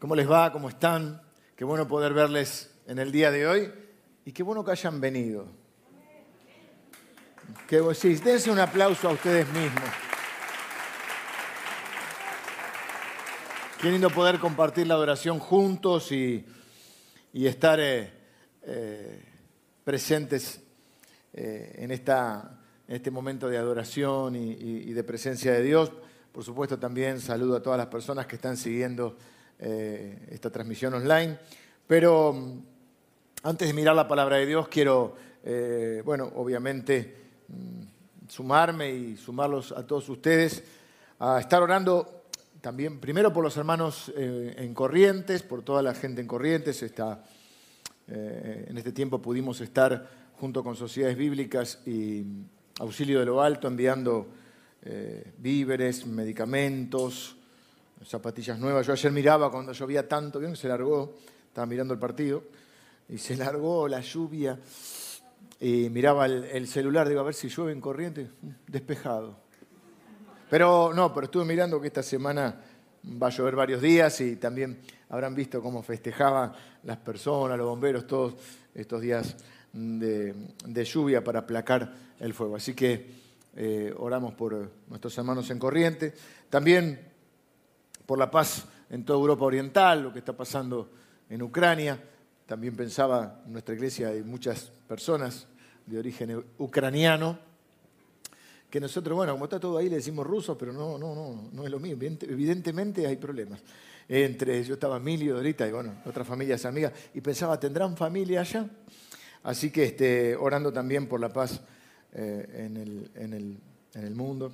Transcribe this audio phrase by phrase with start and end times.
[0.00, 0.50] ¿Cómo les va?
[0.50, 1.20] ¿Cómo están?
[1.54, 3.70] Qué bueno poder verles en el día de hoy
[4.24, 5.46] y qué bueno que hayan venido.
[7.68, 9.90] Que, sí, dense un aplauso a ustedes mismos.
[13.78, 16.46] Qué lindo poder compartir la adoración juntos y,
[17.34, 18.10] estar eh,
[18.62, 19.22] eh,
[19.84, 20.62] presentes
[21.34, 22.58] eh, en, esta,
[22.88, 25.92] este momento de adoración y, y de presencia de Dios.
[26.32, 29.18] Por supuesto, también saludo a todas las personas que están siguiendo
[29.62, 31.36] eh, esta transmisión online.
[31.86, 32.62] Pero mm,
[33.42, 35.14] antes de mirar la palabra de Dios, quiero,
[35.44, 37.14] eh, bueno, obviamente
[37.48, 40.64] mm, sumarme y sumarlos a todos ustedes
[41.18, 42.22] a estar orando
[42.62, 46.82] también, primero por los hermanos eh, en Corrientes, por toda la gente en Corrientes.
[46.82, 47.22] Está,
[48.06, 50.08] en este tiempo pudimos estar
[50.38, 52.24] junto con sociedades bíblicas y
[52.78, 54.26] Auxilio de lo Alto enviando
[55.38, 57.36] víveres, medicamentos,
[58.08, 58.86] zapatillas nuevas.
[58.86, 62.44] Yo ayer miraba cuando llovía tanto, bien se largó, estaba mirando el partido,
[63.08, 64.58] y se largó la lluvia,
[65.60, 68.30] y miraba el, celular, digo, a ver si llueve en corriente,
[68.66, 69.36] despejado.
[70.48, 72.60] Pero no, pero estuve mirando que esta semana
[73.22, 76.52] va a llover varios días y también habrán visto cómo festejaban
[76.84, 78.34] las personas, los bomberos, todos
[78.74, 79.36] estos días
[79.72, 82.56] de, lluvia para aplacar el fuego.
[82.56, 83.06] Así que
[83.54, 86.14] eh, oramos por nuestros hermanos en corriente.
[86.48, 87.09] También
[88.10, 90.90] por la paz en toda Europa Oriental, lo que está pasando
[91.28, 91.96] en Ucrania.
[92.44, 95.46] También pensaba en nuestra iglesia hay muchas personas
[95.86, 97.38] de origen ucraniano,
[98.68, 101.64] que nosotros, bueno, como está todo ahí, le decimos rusos, pero no, no, no, no
[101.64, 102.02] es lo mismo.
[102.02, 103.60] Evidentemente hay problemas.
[104.08, 108.68] Entre, yo estaba Emilio, Dorita y bueno, otras familias amigas, y pensaba, ¿tendrán familia allá?
[109.44, 111.60] Así que este, orando también por la paz
[112.12, 113.58] eh, en, el, en, el,
[113.94, 114.50] en, el, mundo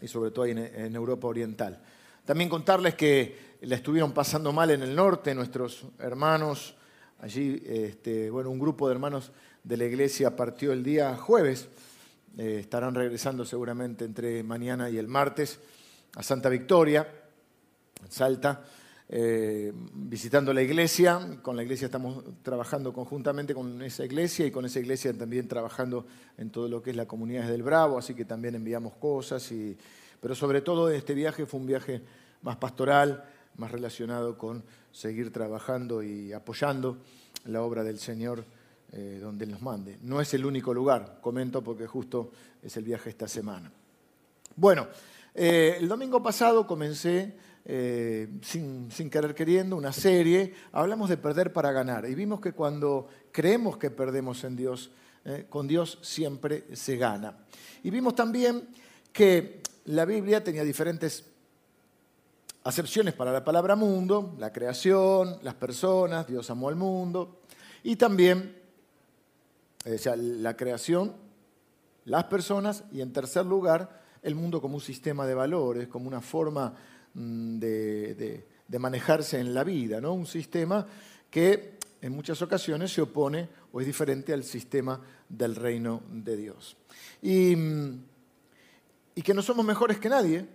[0.00, 1.82] y sobre todo en, en Europa Oriental.
[2.24, 6.74] También contarles que la estuvieron pasando mal en el norte, nuestros hermanos,
[7.20, 9.32] allí, este, bueno, un grupo de hermanos
[9.62, 11.68] de la iglesia partió el día jueves,
[12.38, 15.58] eh, estarán regresando seguramente entre mañana y el martes
[16.14, 17.06] a Santa Victoria,
[18.02, 18.64] en Salta,
[19.08, 21.38] eh, visitando la iglesia.
[21.42, 26.06] Con la iglesia estamos trabajando conjuntamente con esa iglesia y con esa iglesia también trabajando
[26.38, 29.50] en todo lo que es la comunidad del Bravo, así que también enviamos cosas.
[29.52, 29.76] Y,
[30.20, 32.02] pero sobre todo este viaje fue un viaje
[32.42, 33.24] más pastoral,
[33.56, 36.98] más relacionado con seguir trabajando y apoyando
[37.44, 38.44] la obra del Señor
[38.92, 39.98] eh, donde Él nos mande.
[40.02, 42.32] No es el único lugar, comento porque justo
[42.62, 43.70] es el viaje esta semana.
[44.56, 44.88] Bueno,
[45.34, 51.52] eh, el domingo pasado comencé, eh, sin, sin, querer queriendo, una serie, hablamos de perder
[51.52, 54.90] para ganar y vimos que cuando creemos que perdemos en Dios,
[55.50, 57.36] con Dios siempre se gana.
[57.82, 58.66] Y vimos también
[59.12, 61.24] que la Biblia tenía diferentes
[62.62, 67.40] acepciones para la palabra mundo, la creación, las personas, Dios amó al mundo,
[67.82, 68.56] y también
[69.84, 71.14] la creación,
[72.04, 76.20] las personas, y en tercer lugar, el mundo como un sistema de valores, como una
[76.20, 76.74] forma
[77.14, 78.46] mm, de,
[78.78, 80.12] manejarse en la vida, ¿no?
[80.12, 80.86] un sistema
[81.30, 86.76] que en muchas ocasiones se opone o es diferente al sistema del reino de Dios.
[87.22, 88.09] Y, mm,
[89.20, 90.46] y que no somos mejores que nadie,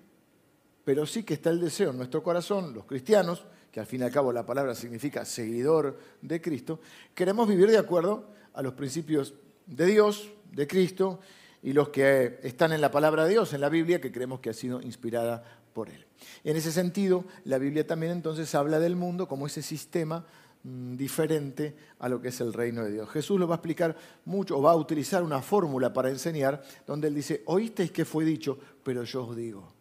[0.84, 4.06] pero sí que está el deseo en nuestro corazón, los cristianos, que al fin y
[4.06, 6.80] al cabo la palabra significa seguidor de Cristo,
[7.14, 9.36] queremos vivir de acuerdo a los principios
[9.68, 11.20] de Dios, de Cristo,
[11.62, 14.50] y los que están en la palabra de Dios, en la Biblia, que creemos que
[14.50, 16.04] ha sido inspirada por Él.
[16.44, 20.26] En ese sentido, la Biblia también entonces habla del mundo como ese sistema
[20.66, 23.10] diferente a lo que es el reino de Dios.
[23.10, 23.96] Jesús lo va a explicar
[24.26, 28.26] mucho, o va a utilizar una fórmula para enseñar, donde él dice, oísteis que fue
[28.26, 29.72] dicho, pero yo os digo.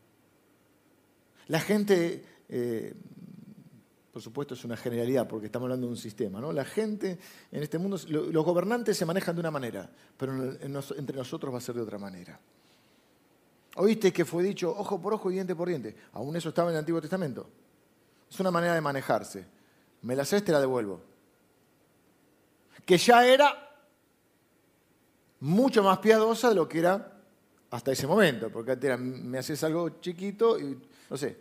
[1.49, 2.95] La gente, eh,
[4.13, 6.53] por supuesto es una generalidad porque estamos hablando de un sistema, ¿no?
[6.53, 7.19] La gente
[7.51, 11.63] en este mundo, los gobernantes se manejan de una manera, pero entre nosotros va a
[11.63, 12.39] ser de otra manera.
[13.77, 15.97] ¿Oíste que fue dicho ojo por ojo y diente por diente?
[16.13, 17.49] Aún eso estaba en el Antiguo Testamento.
[18.31, 19.54] Es una manera de manejarse.
[20.05, 21.01] Me la sé, te la devuelvo.
[22.85, 23.65] Que ya era
[25.41, 27.13] mucho más piadosa de lo que era
[27.71, 30.79] hasta ese momento, porque antes era, me haces algo chiquito y
[31.09, 31.39] no sé,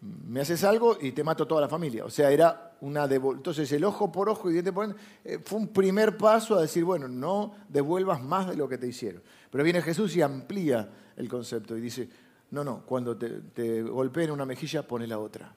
[0.00, 2.04] me haces algo y te mato toda la familia.
[2.04, 3.38] O sea, era una devolución.
[3.38, 6.62] Entonces, el ojo por ojo y diente por diente eh, fue un primer paso a
[6.62, 9.22] decir, bueno, no devuelvas más de lo que te hicieron.
[9.50, 12.08] Pero viene Jesús y amplía el concepto y dice,
[12.50, 15.54] no, no, cuando te, te golpeen una mejilla, pone la otra.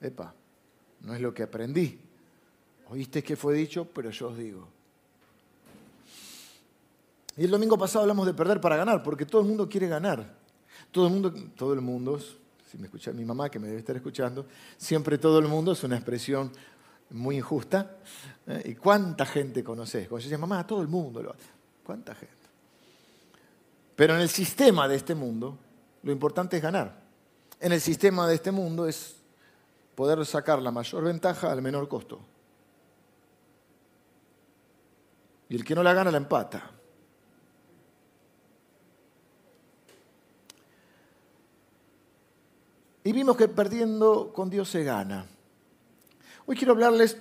[0.00, 0.34] Epa,
[1.06, 1.98] no es lo que aprendí.
[2.90, 4.68] Oíste que fue dicho, pero yo os digo.
[7.36, 10.34] Y el domingo pasado hablamos de perder para ganar, porque todo el mundo quiere ganar.
[10.90, 13.94] Todo el mundo, todo el mundo, si me escucha mi mamá, que me debe estar
[13.94, 16.50] escuchando, siempre todo el mundo es una expresión
[17.10, 17.98] muy injusta.
[18.46, 18.62] ¿eh?
[18.66, 20.08] ¿Y cuánta gente conoces?
[20.08, 21.50] Cuando se dice mamá, todo el mundo lo hace.
[21.84, 22.34] ¿Cuánta gente?
[23.94, 25.56] Pero en el sistema de este mundo,
[26.02, 27.00] lo importante es ganar.
[27.60, 29.15] En el sistema de este mundo es
[29.96, 32.20] poder sacar la mayor ventaja al menor costo.
[35.48, 36.70] Y el que no la gana la empata.
[43.02, 45.26] Y vimos que perdiendo con Dios se gana.
[46.44, 47.16] Hoy quiero hablarles,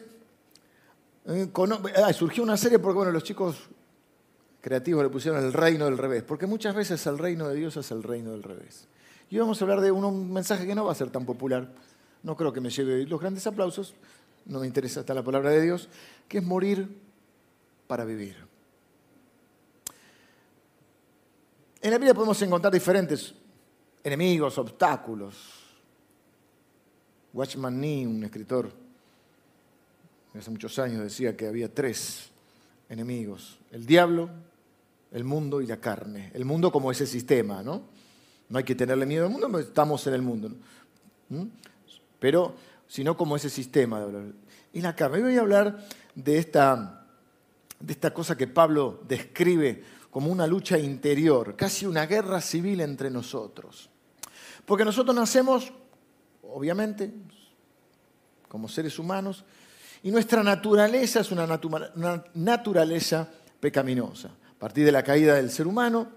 [1.26, 1.52] eh,
[1.96, 3.70] ah, surgió una serie porque bueno, los chicos
[4.62, 7.92] creativos le pusieron el reino del revés, porque muchas veces el reino de Dios es
[7.92, 8.88] el reino del revés.
[9.30, 11.72] Y vamos a hablar de un, mensaje que no va a ser tan popular,
[12.26, 13.94] no creo que me lleve los grandes aplausos,
[14.46, 15.88] no me interesa hasta la palabra de Dios,
[16.28, 16.90] que es morir
[17.86, 18.36] para vivir.
[21.82, 23.36] En la vida podemos encontrar diferentes
[24.04, 25.36] enemigos, obstáculos,
[27.32, 28.72] Watchman Nee, un escritor
[30.36, 32.30] hace muchos años, decía que había tres
[32.90, 34.30] enemigos, el diablo,
[35.12, 36.32] el mundo y la carne.
[36.34, 37.84] El mundo como ese sistema, ¿no?
[38.50, 40.50] No hay que tenerle miedo al mundo, estamos en el mundo.
[41.30, 41.44] ¿Mm?
[42.20, 42.56] Pero,
[42.88, 44.06] sino como ese sistema.
[44.74, 47.06] Y la voy a hablar de esta,
[47.80, 53.10] de esta cosa que Pablo describe como una lucha interior, casi una guerra civil entre
[53.10, 53.90] nosotros.
[54.66, 55.72] Porque nosotros nacemos
[56.56, 57.12] obviamente,
[58.48, 59.44] como seres humanos,
[60.04, 61.48] y nuestra naturaleza es una,
[62.34, 63.30] naturaleza
[63.60, 64.30] pecaminosa.
[64.30, 66.08] A partir de la caída del ser humano,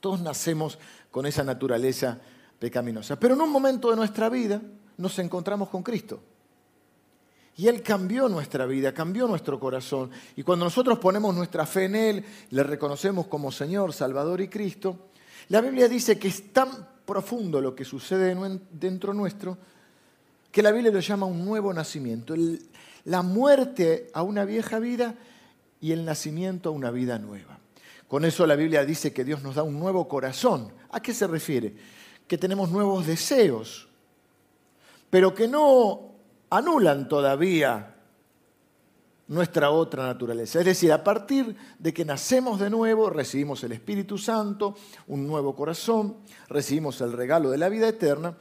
[0.00, 0.78] todos nacemos
[1.10, 2.18] con esa naturaleza
[2.58, 3.18] pecaminosa.
[3.18, 4.62] Pero en un momento de nuestra vida
[5.00, 6.20] nos encontramos con Cristo.
[7.56, 10.10] Y Él cambió nuestra vida, cambió nuestro corazón.
[10.36, 15.10] Y cuando nosotros ponemos nuestra fe en Él, le reconocemos como Señor, Salvador y Cristo,
[15.48, 16.70] la Biblia dice que es tan
[17.04, 18.36] profundo lo que sucede
[18.70, 19.58] dentro nuestro,
[20.50, 22.34] que la Biblia lo llama un nuevo nacimiento,
[23.04, 25.16] la muerte a una vieja vida
[25.80, 27.58] y el nacimiento a una vida nueva.
[28.08, 30.72] Con eso la Biblia dice que Dios nos da un nuevo corazón.
[30.90, 31.74] ¿A qué se refiere?
[32.26, 33.89] Que tenemos nuevos deseos,
[35.10, 36.14] pero que no
[36.48, 37.96] anulan todavía
[39.30, 40.58] nuestra otra naturaleza.
[40.60, 44.74] Es decir, a partir de que nacemos de nuevo, recibimos el Espíritu Santo,
[45.06, 46.16] un nuevo corazón,
[46.48, 48.36] recibimos el regalo de la vida eterna.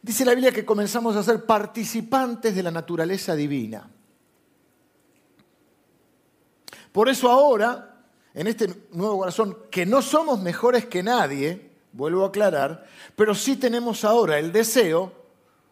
[0.00, 3.90] Dice la Biblia que comenzamos a ser participantes de la naturaleza divina.
[6.92, 12.28] Por eso ahora, en este nuevo corazón, que no somos mejores que nadie, vuelvo a
[12.28, 15.25] aclarar, pero sí tenemos ahora el deseo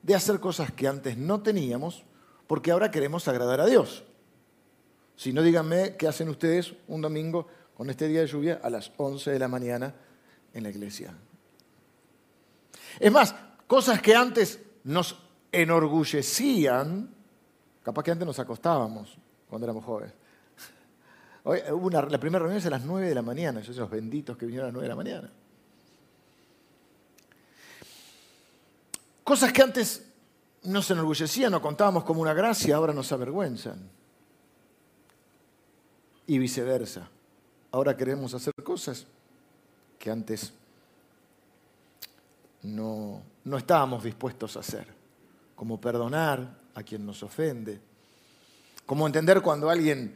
[0.05, 2.05] de hacer cosas que antes no teníamos,
[2.47, 4.05] porque ahora queremos agradar a Dios.
[5.17, 8.93] Si no, díganme qué hacen ustedes un domingo con este día de lluvia a las
[8.99, 9.95] 11 de la mañana
[10.53, 11.15] en la iglesia.
[13.01, 13.35] Es más,
[13.67, 15.19] cosas que antes nos
[15.51, 17.09] enorgullecían,
[17.83, 19.17] capaz que antes nos acostábamos
[19.49, 20.13] cuando éramos jóvenes.
[21.45, 21.61] Hoy,
[21.91, 24.69] la primera reunión es a las 9 de la mañana, esos benditos que vinieron a
[24.69, 25.33] las 9 de la mañana.
[29.25, 30.05] Cosas que antes
[30.65, 33.81] nos enorgullecían o contábamos como una gracia, ahora nos avergüenzan.
[36.27, 37.09] Y viceversa.
[37.71, 39.07] Ahora queremos hacer cosas
[39.99, 40.53] que antes
[42.63, 44.87] no, no estábamos dispuestos a hacer,
[45.57, 47.81] como perdonar a quien nos ofende,
[48.85, 50.15] como entender cuando alguien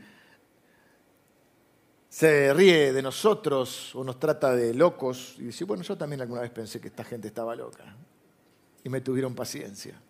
[2.10, 6.42] se ríe de nosotros o nos trata de locos y decir, bueno, yo también alguna
[6.42, 7.96] vez pensé que esta gente estaba loca
[8.84, 10.00] y me tuvieron paciencia.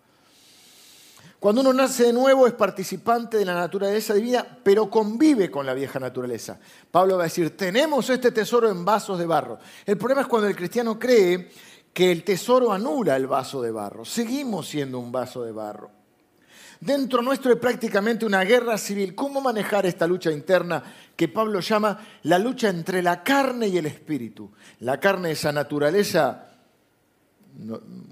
[1.38, 5.72] Cuando uno nace de nuevo es participante de la naturaleza divina, pero convive con la
[5.72, 6.58] vieja naturaleza.
[6.90, 9.58] Pablo va a decir, tenemos este tesoro en vasos de barro.
[9.86, 11.48] El problema es cuando el cristiano cree
[11.92, 14.04] que el tesoro anula el vaso de barro.
[14.04, 15.90] Seguimos siendo un vaso de barro.
[16.80, 19.14] Dentro nuestro hay prácticamente una guerra civil.
[19.14, 20.82] ¿Cómo manejar esta lucha interna
[21.14, 24.50] que Pablo llama la lucha entre la carne y el espíritu?
[24.80, 26.47] La carne, esa naturaleza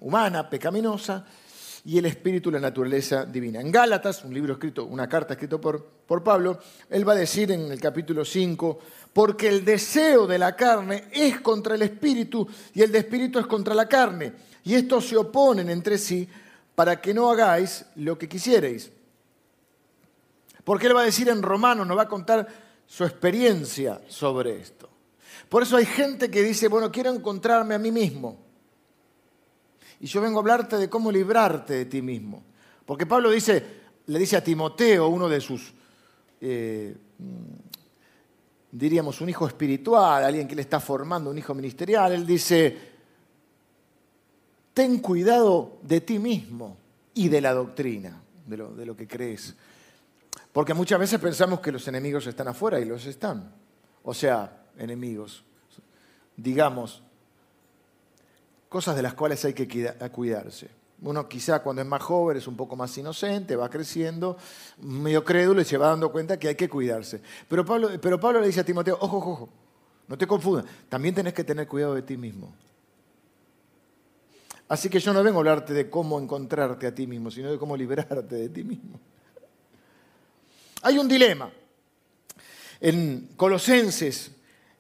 [0.01, 1.25] humana, pecaminosa,
[1.87, 3.61] y el espíritu, la naturaleza divina.
[3.61, 6.59] En Gálatas, un libro escrito, una carta escrita por, por Pablo,
[6.91, 8.79] él va a decir en el capítulo 5,
[9.13, 13.47] porque el deseo de la carne es contra el espíritu y el de espíritu es
[13.47, 14.33] contra la carne.
[14.65, 16.29] Y estos se oponen entre sí
[16.75, 18.91] para que no hagáis lo que quisierais.
[20.65, 22.49] Porque él va a decir en Romano, nos va a contar
[22.85, 24.89] su experiencia sobre esto.
[25.49, 28.46] Por eso hay gente que dice, bueno, quiero encontrarme a mí mismo.
[30.01, 32.43] Y yo vengo a hablarte de cómo librarte de ti mismo.
[32.85, 33.65] Porque Pablo dice,
[34.07, 35.73] le dice a Timoteo, uno de sus,
[36.41, 36.97] eh,
[38.71, 42.77] diríamos, un hijo espiritual, alguien que le está formando, un hijo ministerial, él dice,
[44.75, 46.77] ten cuidado de ti mismo
[47.15, 49.55] y de la doctrina, de lo que crees.
[50.53, 53.53] Porque muchas veces pensamos que los enemigos están afuera y los están.
[54.03, 55.45] O sea, enemigos,
[56.37, 57.03] digamos,
[58.69, 59.67] cosas de las cuales hay que
[60.13, 60.69] cuidarse.
[61.03, 64.37] Uno quizá cuando es más joven es un poco más inocente, va creciendo,
[64.79, 67.21] medio crédulo y se va dando cuenta que hay que cuidarse.
[67.49, 69.49] Pero Pablo, pero Pablo le dice a Timoteo, ojo, ojo, ojo,
[70.09, 72.55] no te confundas, también tenés que tener cuidado de ti mismo.
[74.69, 77.59] Así que yo no vengo a hablarte de cómo encontrarte a ti mismo, sino de
[77.59, 78.99] cómo liberarte de ti mismo.
[80.83, 81.51] Hay un dilema.
[82.81, 84.33] En Colosenses,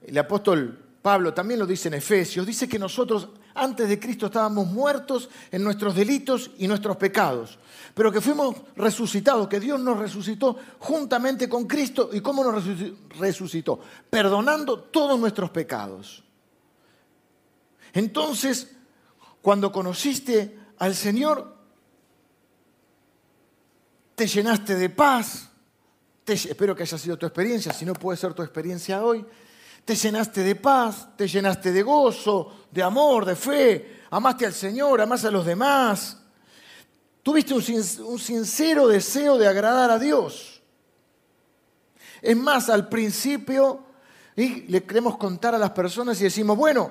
[0.05, 4.67] el apóstol Pablo también lo dice en Efesios, dice que nosotros antes de Cristo estábamos
[4.67, 7.59] muertos en nuestros delitos y nuestros pecados,
[7.95, 12.11] pero que fuimos resucitados, que Dios nos resucitó juntamente con Cristo.
[12.13, 12.65] ¿Y cómo nos
[13.19, 13.81] resucitó?
[14.11, 16.23] Perdonando todos nuestros pecados.
[17.93, 18.77] Entonces,
[19.41, 21.57] cuando conociste al Señor,
[24.15, 25.49] te llenaste de paz.
[26.27, 29.25] espero que haya sido tu experiencia, si no puede ser tu experiencia hoy
[29.87, 35.01] te llenaste de paz, te llenaste de gozo, de amor, de fe, amaste al Señor,
[35.01, 36.19] amaste a los demás.
[37.23, 40.61] Tuviste un, sincero deseo de agradar a Dios.
[42.21, 43.85] Es más, al principio
[44.35, 46.91] y le queremos contar a las personas y decimos, bueno,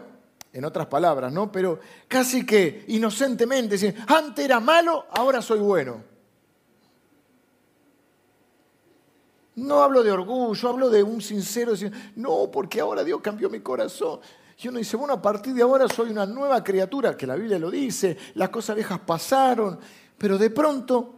[0.54, 1.52] en otras palabras, ¿no?
[1.52, 6.15] Pero casi que inocentemente, antes era malo, ahora soy bueno.
[9.56, 13.62] No hablo de orgullo, hablo de un sincero decir, no, porque ahora Dios cambió mi
[13.62, 14.20] corazón.
[14.58, 17.60] Y uno dice, bueno, a partir de ahora soy una nueva criatura, que la Biblia
[17.60, 19.80] lo dice, las cosas viejas pasaron,
[20.18, 21.16] pero de pronto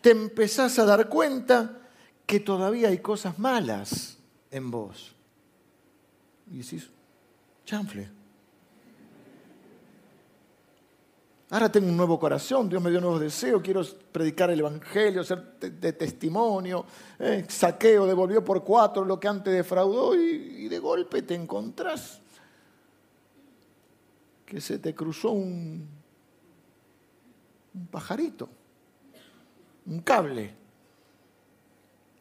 [0.00, 1.80] te empezás a dar cuenta
[2.26, 4.18] que todavía hay cosas malas
[4.50, 5.14] en vos.
[6.50, 6.88] Y decís,
[7.64, 8.10] chanfle,
[11.52, 15.58] Ahora tengo un nuevo corazón, Dios me dio nuevos deseos, quiero predicar el Evangelio, ser
[15.58, 16.86] de, testimonio.
[17.18, 22.22] Eh, saqueo devolvió por cuatro lo que antes defraudó y, de golpe te encontrás
[24.46, 25.86] que se te cruzó un,
[27.74, 28.48] un pajarito,
[29.84, 30.54] un cable,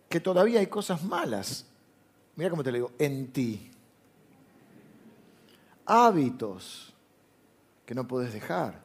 [0.09, 1.65] que todavía hay cosas malas.
[2.35, 3.71] Mira cómo te lo digo, en ti.
[5.85, 6.93] Hábitos
[7.85, 8.80] que no puedes dejar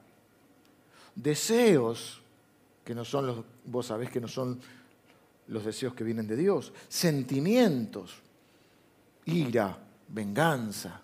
[1.17, 2.21] deseos
[2.85, 4.61] que no son los, vos sabés que no son
[5.49, 8.15] los deseos que vienen de Dios, sentimientos,
[9.25, 9.77] ira,
[10.09, 11.01] venganza,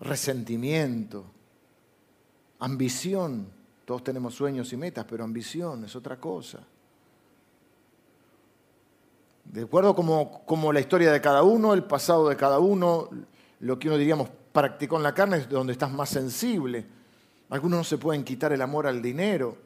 [0.00, 1.24] resentimiento,
[2.60, 3.48] ambición.
[3.84, 6.60] Todos tenemos sueños y metas, pero ambición es otra cosa.
[9.44, 13.08] De acuerdo como, como la historia de cada uno, el pasado de cada uno,
[13.60, 17.01] lo que uno diríamos practicó en la carne es donde estás más sensible
[17.52, 19.58] algunos no se pueden quitar el amor al dinero.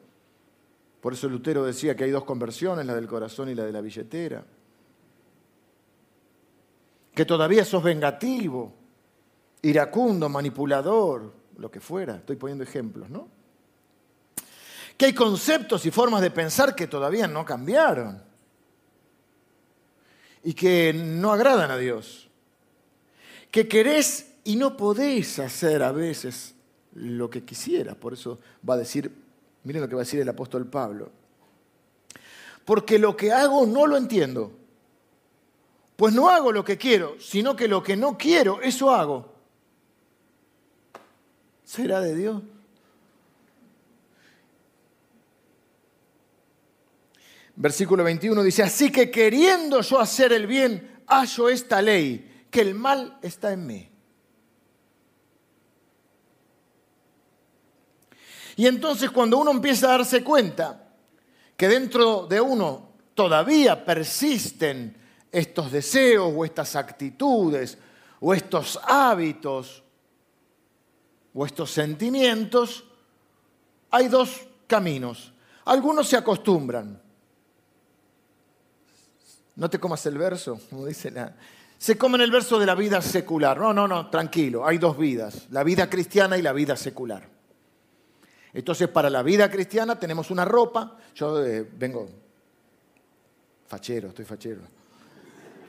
[0.99, 3.79] Por eso Lutero decía que hay dos conversiones, la del corazón y la de la
[3.79, 4.43] billetera.
[7.15, 8.73] Que todavía sos vengativo,
[9.61, 12.17] iracundo, manipulador, lo que fuera.
[12.17, 13.29] Estoy poniendo ejemplos, ¿no?
[14.97, 18.21] Que hay conceptos y formas de pensar que todavía no cambiaron
[20.43, 22.29] y que no agradan a Dios.
[23.49, 26.56] Que querés y no podés hacer a veces
[26.97, 27.95] lo que quisiera.
[27.95, 29.11] Por eso va a decir,
[29.63, 31.11] miren lo que va a decir el apóstol Pablo.
[32.65, 34.51] Porque lo que hago no lo entiendo.
[35.95, 39.33] Pues no hago lo que quiero, sino que lo que no quiero, eso hago.
[41.63, 42.43] ¿Será de Dios?
[47.55, 52.75] Versículo 21 dice, así que queriendo yo hacer el bien, hallo esta ley, que el
[52.75, 53.89] mal está en mí.
[58.57, 60.89] Y entonces cuando uno empieza a darse cuenta
[61.55, 64.97] que dentro de uno todavía persisten
[65.31, 67.77] estos deseos o estas actitudes
[68.19, 69.83] o estos hábitos
[71.35, 72.83] o estos sentimientos,
[73.91, 75.31] hay dos caminos.
[75.65, 76.99] Algunos se acostumbran.
[79.55, 81.35] No te comas el verso, como dice la...
[81.77, 83.59] Se comen el verso de la vida secular.
[83.59, 87.36] No, no, no, tranquilo, hay dos vidas, la vida cristiana y la vida secular.
[88.57, 90.97] Entonces, para la vida cristiana tenemos una ropa.
[91.13, 92.09] Yo eh, vengo
[93.67, 94.61] fachero, estoy fachero.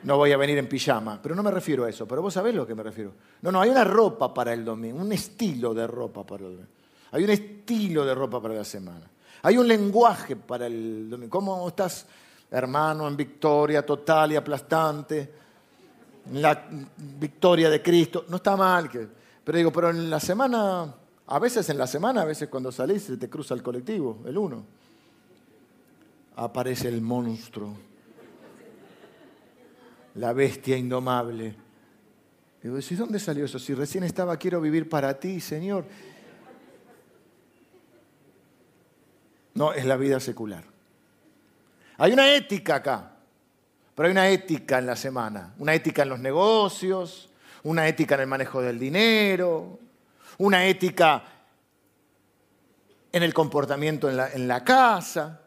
[0.01, 2.07] No voy a venir en pijama, pero no me refiero a eso.
[2.07, 3.13] Pero vos sabés lo que me refiero.
[3.43, 6.71] No, no, hay una ropa para el domingo, un estilo de ropa para el domingo.
[7.11, 9.07] Hay un estilo de ropa para la semana.
[9.43, 11.29] Hay un lenguaje para el domingo.
[11.29, 12.07] ¿Cómo estás,
[12.49, 15.33] hermano, en victoria total y aplastante?
[16.25, 16.65] En la
[16.97, 18.25] victoria de Cristo.
[18.29, 18.89] No está mal,
[19.43, 20.91] pero digo, pero en la semana
[21.31, 24.35] A veces en la semana, a veces cuando salís se te cruza el colectivo, el
[24.35, 24.65] uno.
[26.35, 27.75] Aparece el monstruo,
[30.15, 31.55] la bestia indomable.
[32.63, 33.59] Digo, ¿y dónde salió eso?
[33.59, 35.85] Si recién estaba, quiero vivir para ti, Señor.
[39.53, 40.63] No, es la vida secular.
[41.97, 43.17] Hay una ética acá,
[43.93, 47.29] pero hay una ética en la semana, una ética en los negocios,
[47.61, 49.77] una ética en el manejo del dinero,
[50.39, 51.23] una ética
[53.11, 55.41] en el comportamiento en la, casa.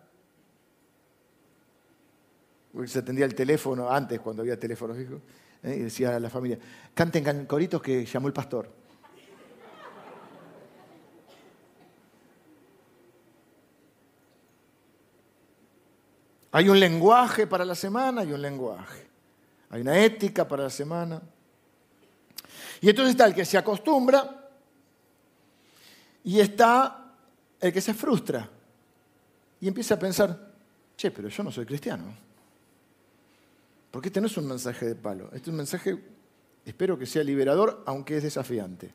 [2.87, 5.77] Se atendía el teléfono antes, cuando había teléfonos ¿eh?
[5.77, 6.59] y decía a la familia,
[6.95, 8.69] canten coritos que llamó el pastor.
[16.55, 19.07] Hay un lenguaje para la semana y un lenguaje.
[19.71, 21.23] Hay una ética para la semana.
[22.83, 24.42] Y entonces está el que se acostumbra
[26.25, 27.15] y está
[27.61, 28.49] el que se frustra
[29.61, 30.53] y empieza a pensar,
[30.97, 32.05] che, pero yo no soy cristiano.
[33.91, 36.03] Porque este no es un mensaje de palo, este es un mensaje,
[36.65, 38.93] espero que sea liberador, aunque es desafiante.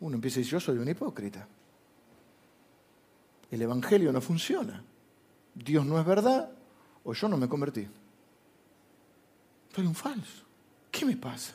[0.00, 1.46] Uno empieza a decir, yo soy un hipócrita.
[3.50, 4.82] El Evangelio no funciona.
[5.54, 6.50] Dios no es verdad,
[7.04, 7.86] o yo no me convertí.
[9.74, 10.44] Soy un falso.
[10.90, 11.54] ¿Qué me pasa?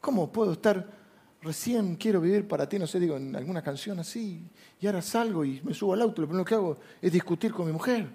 [0.00, 1.01] ¿Cómo puedo estar
[1.42, 4.42] recién quiero vivir para ti, no sé, digo, en alguna canción así,
[4.80, 7.66] y ahora salgo y me subo al auto, lo primero que hago es discutir con
[7.66, 8.08] mi mujer?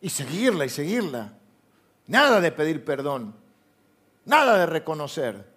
[0.00, 1.32] Y seguirla y seguirla.
[2.06, 3.34] Nada de pedir perdón.
[4.26, 5.52] Nada de reconocer.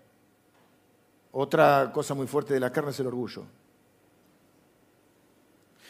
[1.32, 3.44] Otra cosa muy fuerte de la carne es el orgullo.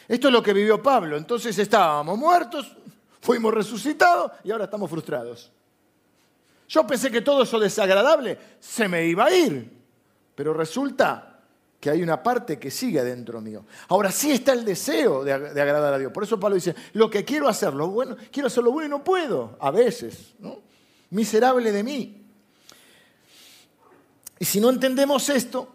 [0.08, 1.16] Esto es lo que vivió Pablo.
[1.16, 2.76] Entonces estábamos muertos,
[3.20, 5.52] fuimos resucitados y ahora estamos frustrados.
[6.68, 9.70] Yo pensé que todo eso desagradable se me iba a ir,
[10.34, 11.40] pero resulta
[11.80, 13.64] que hay una parte que sigue dentro mío.
[13.88, 16.12] Ahora sí está el deseo de, agradar a Dios.
[16.12, 18.90] Por eso Pablo dice, lo que quiero hacer, lo bueno, quiero hacer lo bueno y
[18.90, 20.60] no puedo, a veces, ¿no?
[21.10, 22.26] Miserable de mí.
[24.40, 25.72] Y si no entendemos esto,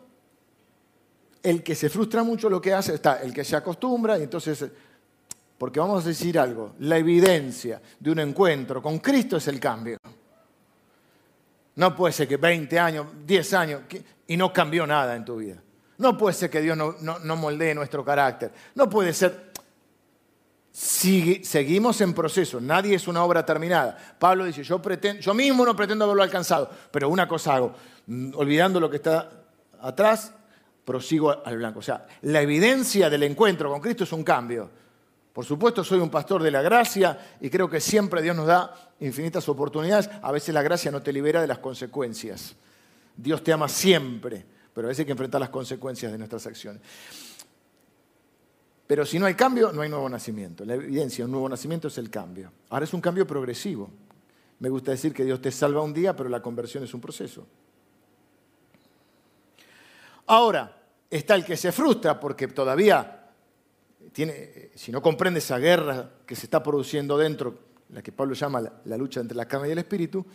[1.42, 4.66] el que se frustra mucho lo que hace está el que se acostumbra y entonces,
[5.58, 9.98] porque vamos a decir algo, la evidencia de un encuentro con Cristo es el cambio.
[11.76, 13.82] No puede ser que 20 años, 10 años
[14.28, 15.58] y no cambió nada en tu vida.
[15.98, 18.52] No puede ser que Dios no, no, moldee nuestro carácter.
[18.76, 19.52] No puede ser.
[20.72, 23.98] seguimos en proceso, nadie es una obra terminada.
[24.20, 27.74] Pablo dice, yo, pretendo, yo mismo no pretendo haberlo alcanzado, pero una cosa hago,
[28.08, 29.30] mm, olvidando lo que está
[29.82, 30.34] atrás,
[30.84, 31.80] prosigo al blanco.
[31.80, 34.83] O sea, la evidencia del encuentro con Cristo es un cambio.
[35.34, 38.92] Por supuesto, soy un pastor de la gracia y creo que siempre Dios nos da
[39.00, 40.08] infinitas oportunidades.
[40.22, 42.56] A veces la gracia no te libera de las consecuencias.
[43.18, 46.82] Dios te ama siempre, pero a veces hay que enfrentar las consecuencias de nuestras acciones.
[48.86, 50.66] Pero si no hay cambio, no hay nuevo nacimiento.
[50.66, 52.52] La evidencia de un nuevo nacimiento es el cambio.
[52.70, 53.90] Ahora es un cambio progresivo.
[54.60, 57.48] Me gusta decir que Dios te salva un día, pero la conversión es un proceso.
[60.28, 60.78] Ahora,
[61.10, 63.23] está el que se frustra porque todavía
[64.14, 67.58] tiene, si no comprende esa guerra que se está produciendo dentro,
[67.90, 70.26] la que Pablo llama la, lucha entre la carne y el espíritu,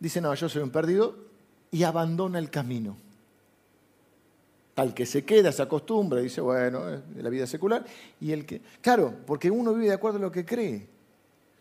[0.00, 1.14] dice, no, yo soy un perdido
[1.70, 2.96] y abandona el camino.
[4.74, 6.84] Tal que se queda, se acostumbra, dice, bueno,
[7.16, 7.84] la vida secular.
[8.20, 10.86] Y el que, claro, porque uno vive de acuerdo a lo que cree.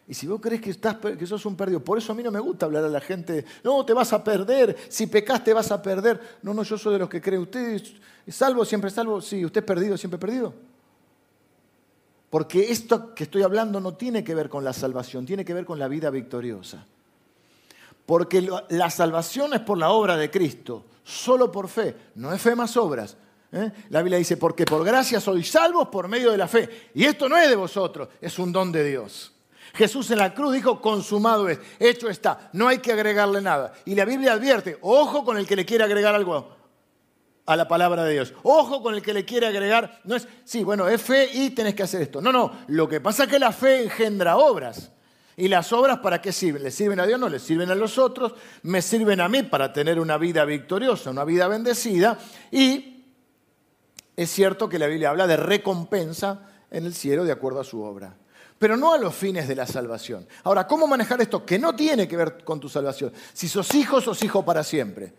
[0.07, 2.31] Y si vos crees que, estás, que sos un perdido, por eso a mí no
[2.31, 5.69] me gusta hablar a la gente, no, te vas a perder, si pecas te vas
[5.71, 6.37] a perder.
[6.41, 7.81] No, no, yo soy de los que creen, usted
[8.25, 10.53] es salvo, siempre salvo, sí, usted es perdido, siempre perdido.
[12.29, 15.65] Porque esto que estoy hablando no tiene que ver con la salvación, tiene que ver
[15.65, 16.85] con la vida victoriosa.
[18.05, 22.55] Porque la salvación es por la obra de Cristo, solo por fe, no es fe
[22.55, 23.17] más obras.
[23.51, 23.71] ¿eh?
[23.89, 26.89] La Biblia dice, porque por gracia sois salvos por medio de la fe.
[26.93, 29.33] Y esto no es de vosotros, es un don de Dios.
[29.77, 33.73] Jesús en la cruz dijo, consumado es, hecho está, no hay que agregarle nada.
[33.85, 36.49] Y la Biblia advierte, ojo con el que le quiere agregar algo
[37.45, 38.33] a la palabra de Dios.
[38.41, 41.75] Ojo con el que le quiere agregar, no es, sí, bueno, es fe y tenés
[41.75, 42.19] que hacer esto.
[42.21, 44.91] No, no, lo que pasa es que la fe engendra obras.
[45.35, 46.63] ¿Y las obras para qué sirven?
[46.63, 47.19] ¿Le sirven a Dios?
[47.19, 51.11] No, le sirven a los otros, me sirven a mí para tener una vida victoriosa,
[51.11, 52.17] una vida bendecida.
[52.49, 53.05] Y
[54.15, 57.83] es cierto que la Biblia habla de recompensa en el cielo de acuerdo a su
[57.83, 58.17] obra
[58.59, 60.27] pero no a los fines de la salvación.
[60.43, 63.13] Ahora, ¿cómo manejar esto que no tiene que ver con tu salvación?
[63.33, 65.13] Si sos hijo, sos hijo para siempre.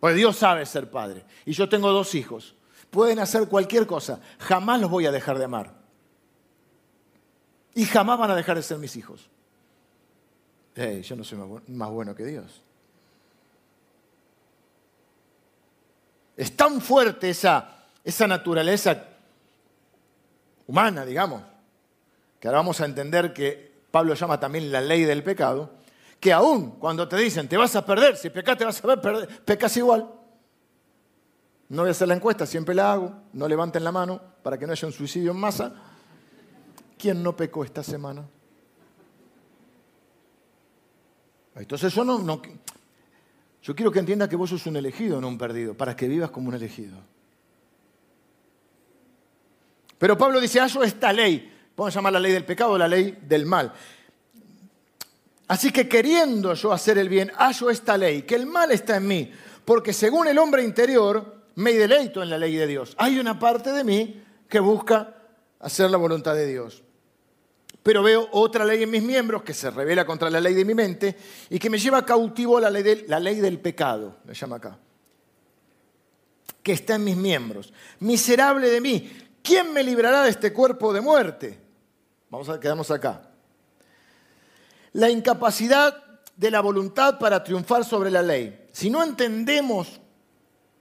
[0.00, 1.24] Pues Dios sabe ser padre.
[1.44, 2.54] Y yo tengo dos hijos.
[2.90, 4.20] Pueden hacer cualquier cosa.
[4.38, 5.74] Jamás los voy a dejar de amar.
[7.74, 9.28] Y jamás van a dejar de ser mis hijos.
[10.76, 12.62] yo no soy más bueno que Dios.
[16.36, 19.04] Es tan fuerte esa, esa naturaleza
[20.66, 21.42] humana, digamos,
[22.44, 25.70] que ahora vamos a entender que Pablo llama también la ley del pecado,
[26.20, 29.42] que aún cuando te dicen te vas a perder, si pecas te vas a perder,
[29.46, 30.10] pecas igual.
[31.70, 34.66] No voy a hacer la encuesta, siempre la hago, no levanten la mano para que
[34.66, 35.72] no haya un suicidio en masa.
[36.98, 38.28] ¿Quién no pecó esta semana?
[41.54, 42.42] Entonces yo no, no,
[43.62, 46.30] yo quiero que entienda que vos sos un elegido, no un perdido, para que vivas
[46.30, 46.98] como un elegido.
[49.96, 53.18] Pero Pablo dice, hallo esta ley, podemos llamar la ley del pecado o la ley
[53.22, 53.72] del mal.
[55.48, 59.06] Así que queriendo yo hacer el bien, hallo esta ley, que el mal está en
[59.06, 59.30] mí,
[59.64, 62.94] porque según el hombre interior me deleito en la ley de Dios.
[62.98, 65.16] Hay una parte de mí que busca
[65.60, 66.82] hacer la voluntad de Dios.
[67.82, 70.74] Pero veo otra ley en mis miembros que se revela contra la ley de mi
[70.74, 71.16] mente
[71.50, 74.78] y que me lleva cautivo a la ley, la ley del pecado, le llama acá,
[76.62, 77.74] que está en mis miembros.
[78.00, 81.63] Miserable de mí, ¿quién me librará de este cuerpo de muerte?
[82.30, 83.30] Vamos a quedarnos acá.
[84.92, 86.04] La incapacidad
[86.36, 88.66] de la voluntad para triunfar sobre la ley.
[88.72, 90.00] Si no entendemos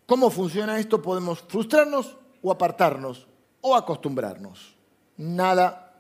[0.06, 3.28] cómo funciona esto, podemos frustrarnos o apartarnos
[3.62, 4.76] o acostumbrarnos.
[5.18, 5.94] Nada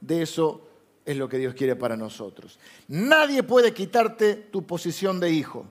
[0.00, 0.68] de eso
[1.04, 2.58] es lo que Dios quiere para nosotros.
[2.88, 5.66] Nadie puede quitarte tu posición de hijo.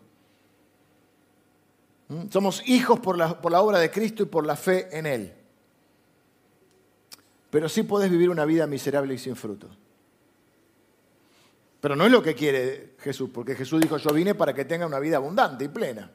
[2.07, 2.29] ¿Mm?
[2.31, 5.33] Somos hijos por la, por la, obra de Cristo y por la fe en Él.
[7.49, 9.69] Pero sí puedes vivir una vida miserable y sin fruto.
[11.79, 14.85] Pero no es lo que quiere Jesús, porque Jesús dijo, yo vine para que tenga
[14.85, 16.11] una vida abundante y plena.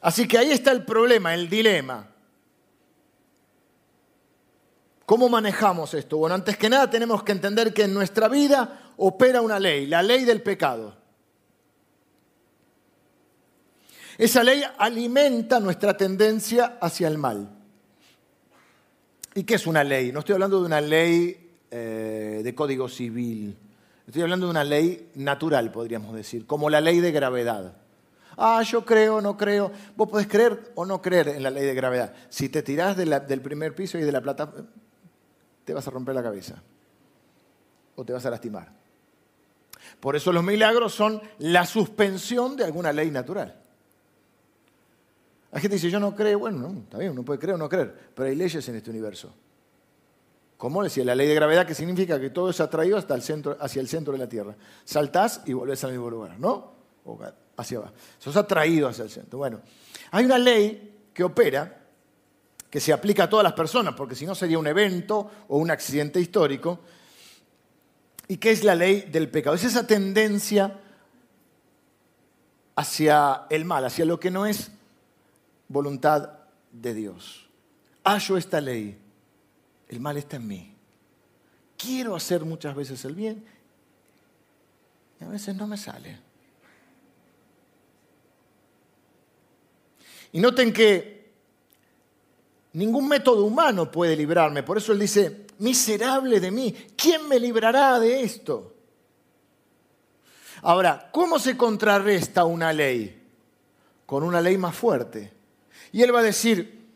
[0.00, 2.08] Así que ahí está el problema, el dilema.
[5.06, 6.18] ¿Cómo manejamos esto?
[6.18, 10.02] Bueno, antes que nada tenemos que entender que en nuestra vida opera una ley, la
[10.02, 10.96] ley del pecado.
[14.18, 17.55] Esa ley alimenta nuestra tendencia hacia el mal.
[19.36, 20.12] ¿Y qué es una ley?
[20.12, 23.54] No estoy hablando de una ley eh, de código civil.
[24.06, 27.76] Estoy hablando de una ley natural, podríamos decir, como la ley de gravedad.
[28.38, 29.70] Ah, yo creo, no creo.
[29.94, 32.14] Vos podés creer o no creer en la ley de gravedad.
[32.30, 34.70] Si te tirás del primer piso y de la plataforma,
[35.66, 36.62] te vas a romper la cabeza
[37.94, 38.72] o te vas a lastimar.
[40.00, 43.65] Por eso los milagros son la suspensión de alguna ley natural.
[45.56, 47.66] Hay gente dice, yo no creo, bueno, no, está bien, uno puede creer o no
[47.66, 49.32] creer, pero hay leyes en este universo.
[50.58, 51.02] ¿Cómo decía?
[51.02, 53.88] La ley de gravedad que significa que todo es atraído hasta el centro, hacia el
[53.88, 54.54] centro de la Tierra.
[54.84, 56.74] Saltás y volvés al mismo lugar, ¿no?
[57.06, 57.18] O
[57.56, 57.94] hacia abajo.
[58.18, 59.38] Sos atraído hacia el centro.
[59.38, 59.62] Bueno,
[60.10, 61.84] hay una ley que opera
[62.68, 65.70] que se aplica a todas las personas, porque si no sería un evento o un
[65.70, 66.80] accidente histórico,
[68.28, 69.56] y que es la ley del pecado.
[69.56, 70.80] Es esa tendencia
[72.74, 74.75] hacia el mal, hacia lo que no es
[75.68, 76.30] voluntad
[76.72, 77.48] de Dios.
[78.04, 78.98] Hallo esta ley,
[79.88, 80.74] el mal está en mí.
[81.76, 83.44] Quiero hacer muchas veces el bien
[85.20, 86.18] y a veces no me sale.
[90.32, 91.16] Y noten que
[92.76, 94.62] Ningún método humano puede librarme.
[94.62, 98.74] Por eso él dice, miserable de mí, ¿quién me librará de esto?
[100.60, 103.28] Ahora, ¿cómo se contrarresta una ley?
[104.04, 105.32] Con una ley más fuerte.
[105.92, 106.86] Y él va a decir,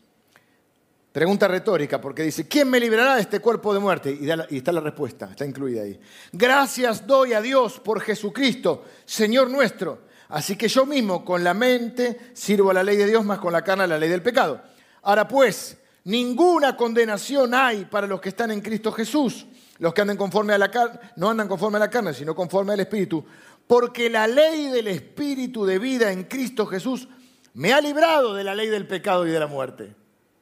[1.11, 4.11] pregunta retórica, porque dice, ¿quién me librará de este cuerpo de muerte?
[4.11, 5.99] Y, y está la respuesta, está incluida ahí.
[6.31, 10.09] Gracias doy a Dios por Jesucristo, Señor nuestro.
[10.29, 13.51] Así que yo mismo con la mente sirvo a la ley de Dios más con
[13.51, 14.61] la carne a la ley del pecado.
[15.01, 19.45] Ahora pues, ninguna condenación hay para los que están en Cristo Jesús.
[19.79, 22.73] Los que andan conforme a la carne, no andan conforme a la carne, sino conforme
[22.73, 23.25] al Espíritu.
[23.65, 27.09] Porque la ley del Espíritu de vida en Cristo Jesús
[27.53, 29.95] me ha librado de la ley del pecado y de la muerte.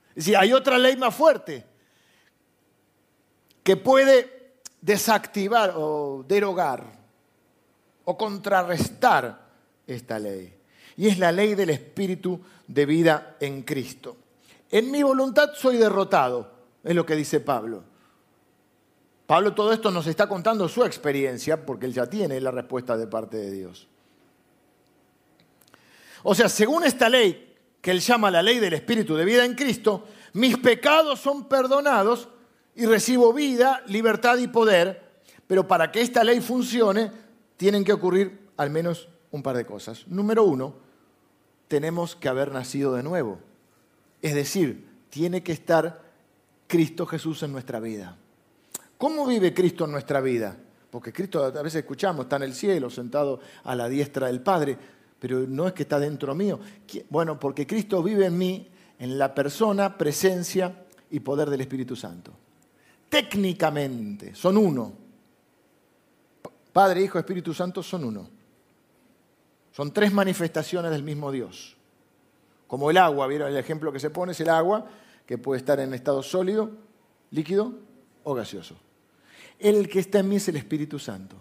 [0.09, 1.65] Es decir, hay otra ley más fuerte
[3.63, 6.85] que puede desactivar o derogar
[8.05, 9.47] o contrarrestar
[9.85, 10.55] esta ley.
[10.97, 14.17] Y es la ley del Espíritu de vida en Cristo.
[14.71, 16.51] En mi voluntad soy derrotado,
[16.83, 17.83] es lo que dice Pablo.
[19.25, 23.07] Pablo todo esto nos está contando su experiencia porque él ya tiene la respuesta de
[23.07, 23.87] parte de Dios.
[26.23, 29.55] O sea, según esta ley que él llama la ley del Espíritu de vida en
[29.55, 32.29] Cristo, mis pecados son perdonados
[32.75, 37.11] y recibo vida, libertad y poder, pero para que esta ley funcione
[37.57, 40.07] tienen que ocurrir al menos un par de cosas.
[40.07, 40.75] Número uno,
[41.67, 43.39] tenemos que haber nacido de nuevo.
[44.21, 46.01] Es decir, tiene que estar
[46.67, 48.17] Cristo Jesús en nuestra vida.
[48.97, 50.57] ¿Cómo vive Cristo en nuestra vida?
[50.91, 54.77] Porque Cristo a veces escuchamos, está en el cielo, sentado a la diestra del Padre.
[55.19, 56.59] Pero no es que está dentro mío.
[57.09, 62.31] Bueno, porque Cristo vive en mí, en la persona, presencia y poder del Espíritu Santo.
[63.09, 64.93] Técnicamente son uno.
[66.71, 68.29] Padre, Hijo, Espíritu Santo son uno.
[69.71, 71.75] Son tres manifestaciones del mismo Dios.
[72.67, 74.33] Como el agua, ¿vieron el ejemplo que se pone?
[74.33, 74.85] Es el agua
[75.25, 76.71] que puede estar en estado sólido,
[77.31, 77.73] líquido
[78.23, 78.75] o gaseoso.
[79.57, 81.35] El que está en mí es el Espíritu Santo,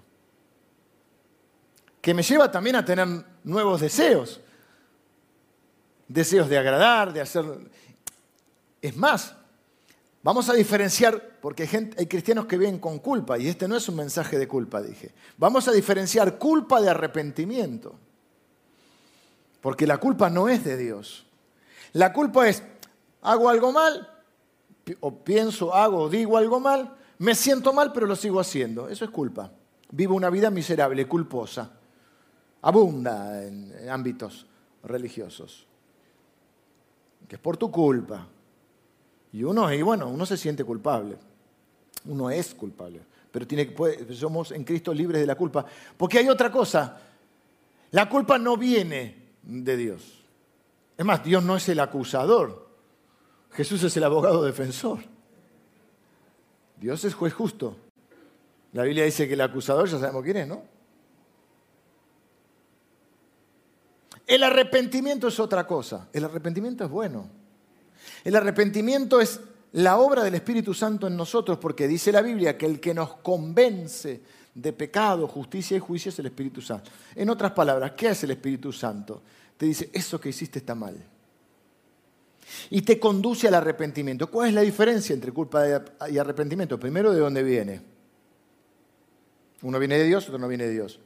[2.01, 3.07] que me lleva también a tener
[3.49, 4.41] nuevos deseos,
[6.07, 7.45] deseos de agradar, de hacer...
[8.81, 9.35] Es más,
[10.23, 11.63] vamos a diferenciar, porque
[11.97, 15.13] hay, cristianos que viven con culpa, y este no es un mensaje de culpa, dije.
[15.39, 17.99] Vamos a diferenciar culpa de arrepentimiento.
[19.61, 21.27] Porque la culpa no es de Dios.
[21.95, 22.63] La culpa es,
[23.23, 24.09] hago algo mal,
[25.01, 28.89] o pienso, hago, o digo algo mal, me siento mal, pero lo sigo haciendo.
[28.89, 29.51] Eso es culpa.
[29.91, 31.78] Vivo una vida miserable, culposa.
[32.62, 34.47] Abunda en ámbitos
[34.83, 35.66] religiosos.
[37.29, 38.27] Que es por tu culpa.
[39.33, 41.16] Y uno, y bueno, uno se siente culpable.
[42.07, 43.01] Uno es culpable.
[43.31, 43.75] Pero tiene,
[44.14, 45.64] somos en Cristo libres de la culpa.
[45.97, 47.01] Porque hay otra cosa.
[47.90, 50.25] La culpa no viene de Dios.
[50.97, 52.68] Es más, Dios no es el acusador.
[53.53, 55.01] Jesús es el abogado defensor.
[56.81, 57.77] Dios es juez justo.
[58.73, 60.78] La Biblia dice que el acusador ya sabemos quién es, ¿no?
[64.29, 66.09] El arrepentimiento es otra cosa.
[66.12, 67.29] El arrepentimiento es bueno.
[68.23, 69.41] El arrepentimiento es
[69.73, 73.17] la obra del Espíritu Santo en nosotros porque dice la Biblia que el que nos
[73.17, 74.21] convence
[74.55, 76.91] de pecado, justicia y juicio es el Espíritu Santo.
[77.14, 79.23] En otras palabras, ¿qué es el Espíritu Santo?
[79.59, 80.97] te dice, eso que hiciste está mal.
[82.71, 84.31] Y te conduce al arrepentimiento.
[84.31, 85.64] ¿Cuál es la diferencia entre culpa
[86.09, 86.79] y arrepentimiento?
[86.79, 87.83] Primero, ¿de dónde viene?
[89.62, 91.01] Uno viene de Dios, otro no viene de Dios.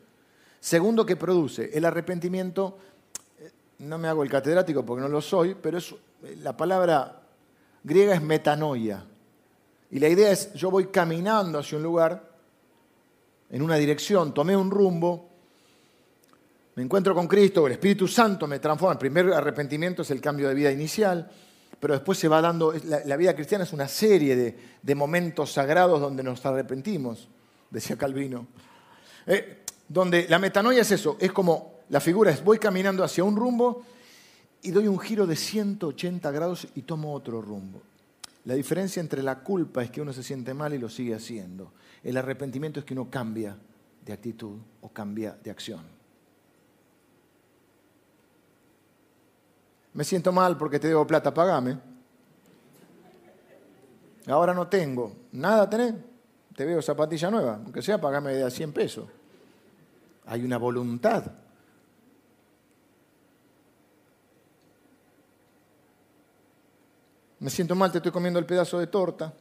[0.60, 1.70] Segundo, ¿qué produce?
[1.72, 2.78] El arrepentimiento,
[3.82, 5.94] no me hago el catedrático porque no lo soy, pero es,
[6.40, 7.20] la palabra
[7.82, 9.04] griega es metanoia.
[9.90, 12.30] Y la idea es, yo voy caminando hacia un lugar,
[13.50, 15.28] en una dirección, tomé un rumbo,
[16.76, 18.92] me encuentro con Cristo, el Espíritu Santo me transforma.
[18.92, 21.30] El primer arrepentimiento es el cambio de vida inicial,
[21.78, 22.72] pero después se va dando,
[23.04, 27.28] la, vida cristiana es una serie de, momentos sagrados donde nos arrepentimos,
[27.68, 28.46] decía Calvino.
[29.26, 33.36] Eh, donde la metanoia es eso, es como la figura es voy caminando hacia un
[33.36, 33.84] rumbo
[34.62, 37.82] y doy un giro de 180 grados y tomo otro rumbo.
[38.44, 41.72] La diferencia entre la culpa es que uno se siente mal y lo sigue haciendo.
[42.02, 43.56] El arrepentimiento es que uno cambia
[44.04, 45.82] de actitud o cambia de acción.
[49.94, 51.78] Me siento mal porque te debo plata, pagame.
[54.26, 55.12] Ahora no tengo.
[55.32, 55.94] Nada tenés.
[56.56, 57.56] Te veo zapatilla nueva.
[57.56, 59.06] Aunque sea, pagame de a 100 pesos.
[60.26, 61.24] Hay una voluntad.
[67.42, 69.32] Me siento mal, te estoy comiendo el pedazo de torta.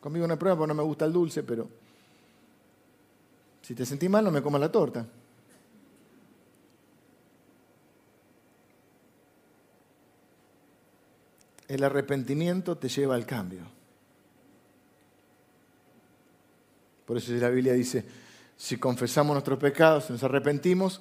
[0.00, 1.68] Conmigo no hay problema porque no me gusta el dulce, pero
[3.60, 5.06] si te sentís mal, no me comas la torta.
[11.68, 13.60] el arrepentimiento te lleva al cambio.
[17.04, 18.04] Por eso la Biblia dice,
[18.56, 20.98] si confesamos nuestros pecados, nos arrepentimos,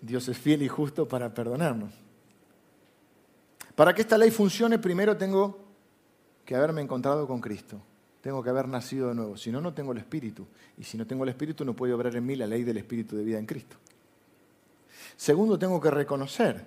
[0.00, 1.92] Dios es fiel y justo para perdonarnos.
[3.80, 5.58] Para que esta ley funcione, primero tengo
[6.44, 7.80] que haberme encontrado con Cristo.
[8.20, 9.38] Tengo que haber nacido de nuevo.
[9.38, 10.46] Si no, no tengo el Espíritu.
[10.76, 13.16] Y si no tengo el Espíritu, no puede obrar en mí la ley del Espíritu
[13.16, 13.78] de vida en Cristo.
[15.16, 16.62] Segundo, tengo que reconocer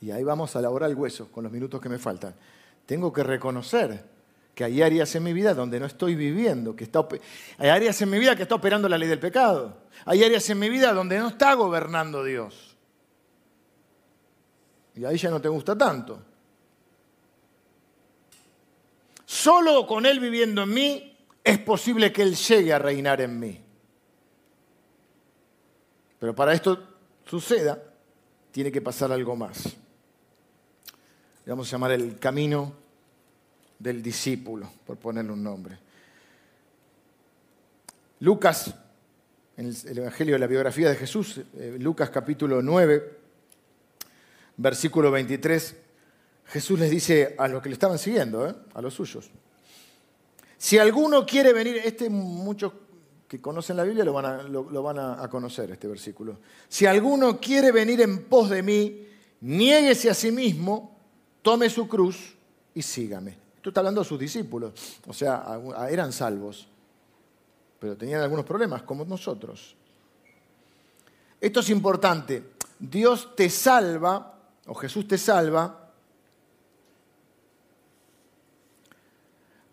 [0.00, 2.32] y ahí vamos a elaborar el hueso con los minutos que me faltan.
[2.86, 4.04] Tengo que reconocer
[4.54, 7.04] que hay áreas en mi vida donde no estoy viviendo, que está,
[7.58, 9.78] hay áreas en mi vida que está operando la ley del pecado.
[10.04, 12.71] Hay áreas en mi vida donde no está gobernando Dios.
[14.96, 16.20] Y ahí ya no te gusta tanto.
[19.24, 23.60] Solo con Él viviendo en mí es posible que Él llegue a reinar en mí.
[26.18, 26.78] Pero para esto
[27.24, 27.82] suceda,
[28.50, 29.76] tiene que pasar algo más
[31.50, 32.72] vamos a llamar el camino
[33.78, 35.78] del discípulo, por ponerle un nombre.
[38.20, 38.74] Lucas,
[39.56, 43.18] en el Evangelio de la biografía de Jesús, eh, Lucas capítulo 9,
[44.56, 45.76] versículo 23,
[46.46, 49.30] Jesús les dice a los que le estaban siguiendo, eh, a los suyos,
[50.58, 52.72] si alguno quiere venir, este muchos
[53.26, 56.38] que conocen la Biblia lo van, a, lo van a conocer, este versículo,
[56.68, 59.06] si alguno quiere venir en pos de mí,
[59.40, 60.96] niéguese a sí mismo,
[61.42, 62.34] tome su cruz
[62.74, 63.36] y sígame.
[63.56, 64.72] Esto está hablando a sus discípulos,
[65.06, 66.66] o sea, eran salvos,
[67.78, 69.76] pero tenían algunos problemas, como nosotros.
[71.40, 72.52] Esto es importante.
[72.78, 74.31] Dios te salva,
[74.66, 75.90] o Jesús te salva,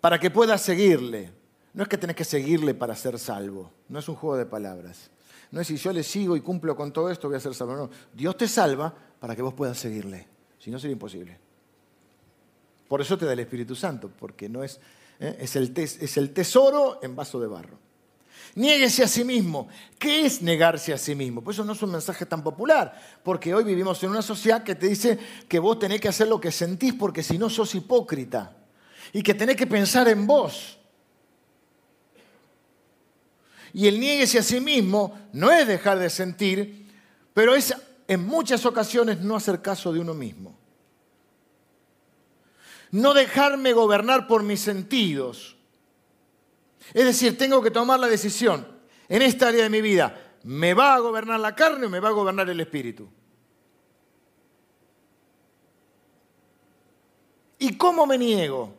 [0.01, 1.31] para que puedas seguirle.
[1.73, 5.11] No es que tenés que seguirle para ser salvo, no es un juego de palabras.
[5.51, 7.75] No es si yo le sigo y cumplo con todo esto, voy a ser salvo.
[7.75, 10.27] No, Dios te salva para que vos puedas seguirle.
[10.59, 11.37] Si no, sería imposible.
[12.87, 14.79] Por eso te da el Espíritu Santo, porque no es,
[15.19, 15.37] ¿eh?
[15.39, 17.88] es, el es el tesoro en vaso de barro.
[18.55, 19.67] Niéguese a sí mismo.
[19.97, 21.41] ¿Qué es negarse a sí mismo?
[21.41, 24.75] Pues eso no es un mensaje tan popular, porque hoy vivimos en una sociedad que
[24.75, 28.55] te dice que vos tenés que hacer lo que sentís porque si no sos hipócrita
[29.13, 30.77] y que tenés que pensar en vos.
[33.73, 36.87] Y el niéguese a sí mismo no es dejar de sentir,
[37.33, 37.73] pero es
[38.07, 40.57] en muchas ocasiones no hacer caso de uno mismo.
[42.91, 45.58] No dejarme gobernar por mis sentidos.
[46.93, 48.67] Es decir, tengo que tomar la decisión
[49.07, 50.37] en esta área de mi vida.
[50.43, 53.09] ¿Me va a gobernar la carne o me va a gobernar el espíritu?
[57.59, 58.73] ¿Y cómo me niego?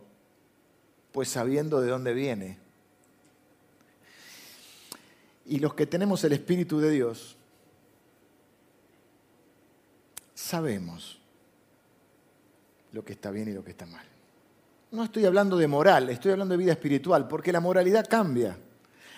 [1.13, 2.59] Pues sabiendo de dónde viene.
[5.47, 7.37] Y los que tenemos el Espíritu de Dios,
[10.33, 11.19] sabemos
[12.93, 14.07] lo que está bien y lo que está mal.
[14.93, 18.57] No estoy hablando de moral, estoy hablando de vida espiritual, porque la moralidad cambia.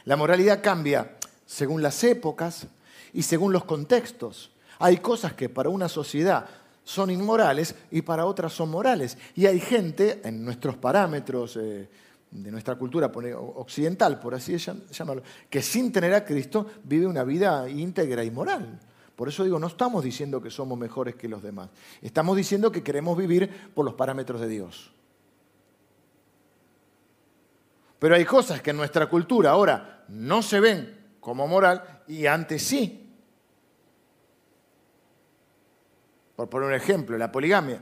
[0.04, 2.66] La moralidad cambia según las épocas
[3.14, 4.50] y según los contextos.
[4.78, 6.46] Hay cosas que para una sociedad
[6.84, 9.16] son inmorales y para otras son morales.
[9.34, 11.88] Y hay gente, en nuestros parámetros eh,
[12.30, 13.10] de nuestra cultura
[13.54, 18.78] occidental, por así llamarlo, que sin tener a Cristo vive una vida íntegra y moral.
[19.16, 21.70] Por eso digo, no estamos diciendo que somos mejores que los demás.
[22.02, 24.92] Estamos diciendo que queremos vivir por los parámetros de Dios.
[28.02, 32.64] Pero hay cosas que en nuestra cultura ahora no se ven como moral y antes
[32.64, 33.14] sí.
[36.34, 37.80] Por poner un ejemplo, la poligamia.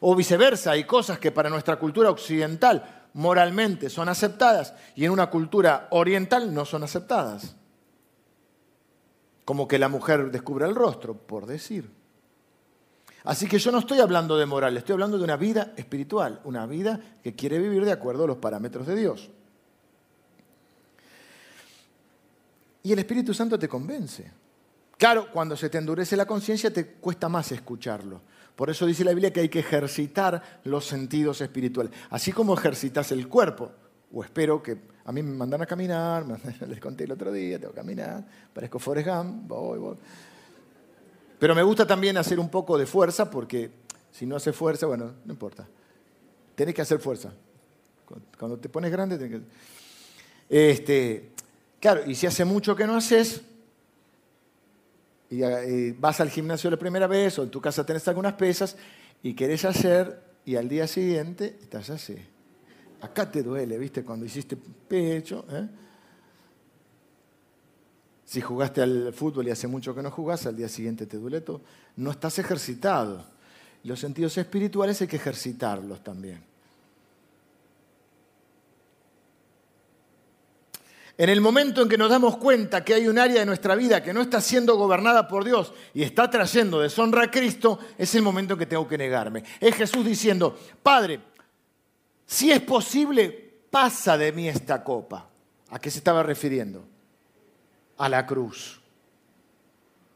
[0.00, 5.30] O viceversa, hay cosas que para nuestra cultura occidental moralmente son aceptadas y en una
[5.30, 7.56] cultura oriental no son aceptadas.
[9.46, 11.90] Como que la mujer descubra el rostro, por decir.
[13.24, 16.66] Así que yo no estoy hablando de moral, estoy hablando de una vida espiritual, una
[16.66, 19.30] vida que quiere vivir de acuerdo a los parámetros de Dios.
[22.82, 24.30] Y el Espíritu Santo te convence.
[24.98, 28.20] Claro, cuando se te endurece la conciencia te cuesta más escucharlo.
[28.56, 33.12] Por eso dice la Biblia que hay que ejercitar los sentidos espirituales, así como ejercitas
[33.12, 33.70] el cuerpo.
[34.12, 36.24] O espero que a mí me mandan a caminar,
[36.68, 39.96] les conté el otro día, tengo que caminar, parezco Forrest Gump, voy, voy.
[41.42, 43.68] Pero me gusta también hacer un poco de fuerza porque
[44.12, 45.66] si no hace fuerza, bueno, no importa.
[46.54, 47.32] Tenés que hacer fuerza.
[48.38, 49.46] Cuando te pones grande, tenés que...
[50.48, 51.32] Este,
[51.80, 53.42] claro, y si hace mucho que no haces,
[55.30, 58.76] y, vas al gimnasio la primera vez, o en tu casa tenés algunas pesas,
[59.20, 62.14] y querés hacer, y al día siguiente estás así.
[63.00, 64.04] Acá te duele, ¿viste?
[64.04, 65.44] Cuando hiciste pecho.
[65.50, 65.66] ¿eh?
[68.32, 71.42] Si jugaste al fútbol y hace mucho que no jugás, al día siguiente te duele
[71.42, 71.60] todo.
[71.96, 73.22] No estás ejercitado.
[73.84, 76.42] Los sentidos espirituales hay que ejercitarlos también.
[81.18, 84.02] En el momento en que nos damos cuenta que hay un área de nuestra vida
[84.02, 88.22] que no está siendo gobernada por Dios y está trayendo deshonra a Cristo, es el
[88.22, 89.44] momento en que tengo que negarme.
[89.60, 91.20] Es Jesús diciendo, Padre,
[92.24, 93.28] si es posible,
[93.70, 95.28] pasa de mí esta copa.
[95.68, 96.91] ¿A qué se estaba refiriendo?
[98.02, 98.80] A la cruz.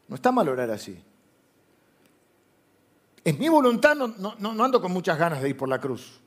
[0.09, 1.01] No está mal orar así.
[3.23, 6.19] En mi voluntad no, no, ando con muchas ganas de ir por la cruz.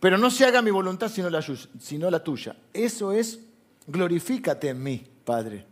[0.00, 1.44] Pero no se haga mi voluntad sino la,
[1.78, 2.56] sino la tuya.
[2.72, 3.40] Eso es,
[3.86, 5.66] glorifícate en mí, Padre.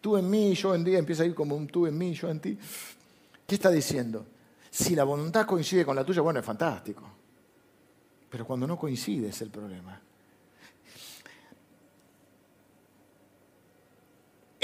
[0.00, 2.30] Tú en mí, yo en ti, empieza a ir como un tú en mí, yo
[2.30, 2.58] en ti.
[3.46, 4.24] ¿Qué está diciendo?
[4.70, 7.02] Si la voluntad coincide con la tuya, bueno, es fantástico.
[8.30, 10.00] Pero cuando no coincide es el problema.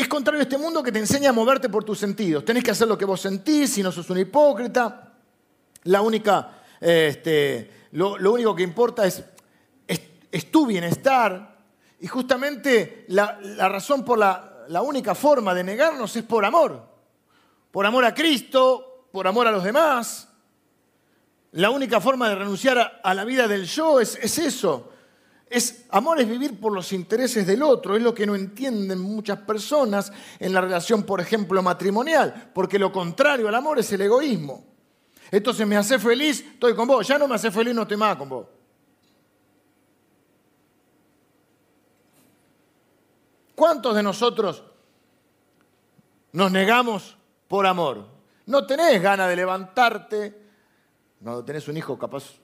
[0.00, 2.42] Es contrario a este mundo que te enseña a moverte por tus sentidos.
[2.42, 5.12] Tenés que hacer lo que vos sentís, si no sos un hipócrita.
[5.84, 9.22] La única, este, lo, único que importa es,
[9.86, 11.54] es, tu bienestar.
[12.00, 16.82] Y justamente la, razón por la, la única forma de negarnos es por amor.
[17.70, 20.28] Por amor a Cristo, por amor a los demás.
[21.52, 24.94] La única forma de renunciar a, la vida del yo es, eso.
[25.50, 29.40] Es, amor es vivir por los intereses del otro, es lo que no entienden muchas
[29.40, 34.64] personas en la relación, por ejemplo, matrimonial, porque lo contrario al amor es el egoísmo.
[35.28, 38.16] Entonces me hace feliz, estoy con vos, ya no me hace feliz, no estoy más
[38.16, 38.46] con vos.
[43.56, 44.62] ¿Cuántos de nosotros
[46.32, 47.16] Nos negamos
[47.48, 48.06] por amor.
[48.46, 50.42] No tenés ganas de levantarte,
[51.20, 52.40] cuando tenés un hijo capaz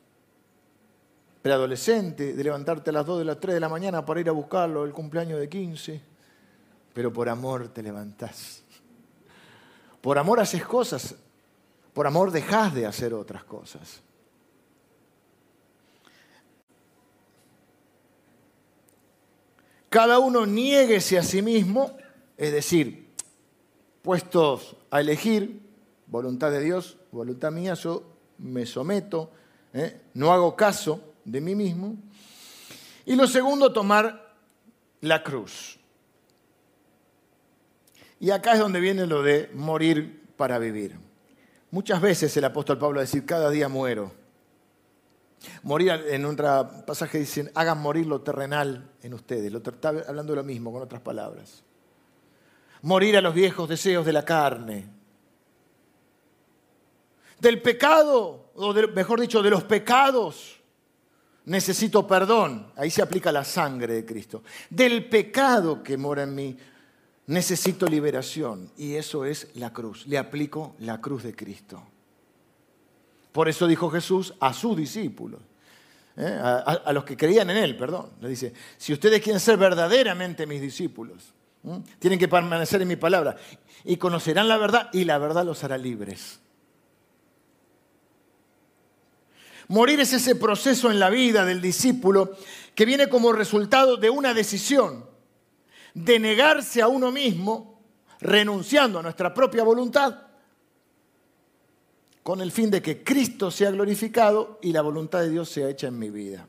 [1.46, 4.32] preadolescente, de levantarte a las 2 de las 3 de la mañana para ir a
[4.32, 6.00] buscarlo el cumpleaños de 15,
[6.92, 8.64] pero por amor te levantás.
[10.00, 11.14] Por amor haces cosas,
[11.94, 14.02] por amor dejás de hacer otras cosas.
[19.88, 21.96] Cada uno niéguese a sí mismo,
[22.36, 23.08] es decir,
[24.02, 25.60] puestos a elegir,
[26.08, 28.02] voluntad de Dios, voluntad mía, yo
[28.38, 29.30] me someto,
[29.72, 30.00] ¿eh?
[30.14, 31.96] no hago caso de mí mismo.
[33.04, 34.34] Y lo segundo, tomar
[35.00, 35.78] la cruz.
[38.18, 40.96] Y acá es donde viene lo de morir para vivir.
[41.70, 44.12] Muchas veces el apóstol Pablo decir, cada día muero.
[45.62, 49.52] Morir, en otro pasaje dicen, hagan morir lo terrenal en ustedes.
[49.52, 51.62] Lo, está hablando lo mismo, con otras palabras.
[52.82, 54.88] Morir a los viejos deseos de la carne.
[57.38, 60.55] Del pecado, o mejor dicho, de los pecados,
[61.46, 62.72] necesito perdón.
[62.76, 64.42] Ahí se aplica la sangre de Cristo.
[64.70, 66.56] Del pecado que mora en mí,
[67.26, 68.70] necesito liberación.
[68.76, 70.06] Y eso es la cruz.
[70.06, 71.82] Le aplico la cruz de Cristo.
[73.32, 75.42] Por eso dijo Jesús a sus discípulos,
[76.16, 76.38] ¿eh?
[76.40, 78.10] a, los que creían en Él, perdón.
[78.20, 81.34] Le dice, si ustedes quieren ser verdaderamente mis discípulos,
[81.98, 83.36] tienen que permanecer en mi palabra
[83.84, 86.40] y conocerán la verdad y la verdad los hará libres.
[89.68, 92.36] Morir es ese proceso en la vida del discípulo
[92.74, 95.04] que viene como resultado de una decisión
[95.94, 97.80] de negarse a uno mismo,
[98.20, 100.26] renunciando a nuestra propia voluntad
[102.26, 105.86] con el fin de que Cristo sea glorificado y la voluntad de Dios sea hecha
[105.86, 106.46] en mi vida.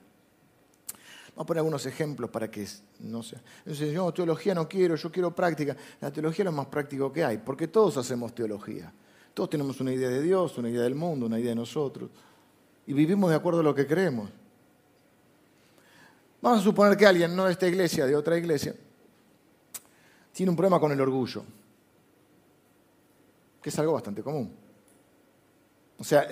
[1.36, 2.68] Vamos a poner algunos ejemplos para que
[3.02, 3.40] no sea.
[3.60, 5.78] Entonces, yo teología no quiero, yo quiero práctica.
[6.02, 8.92] La teología es lo más práctico que hay, porque todos hacemos teología.
[9.36, 12.10] Todos tenemos una idea de Dios, una idea del mundo, una idea de nosotros.
[12.88, 14.30] Y vivimos de acuerdo a lo que creemos.
[16.42, 18.74] Vamos a suponer que alguien, no de esta iglesia, de otra iglesia,
[20.32, 21.44] tiene un problema con el orgullo,
[23.62, 24.56] que es algo bastante común.
[25.98, 26.28] O sea,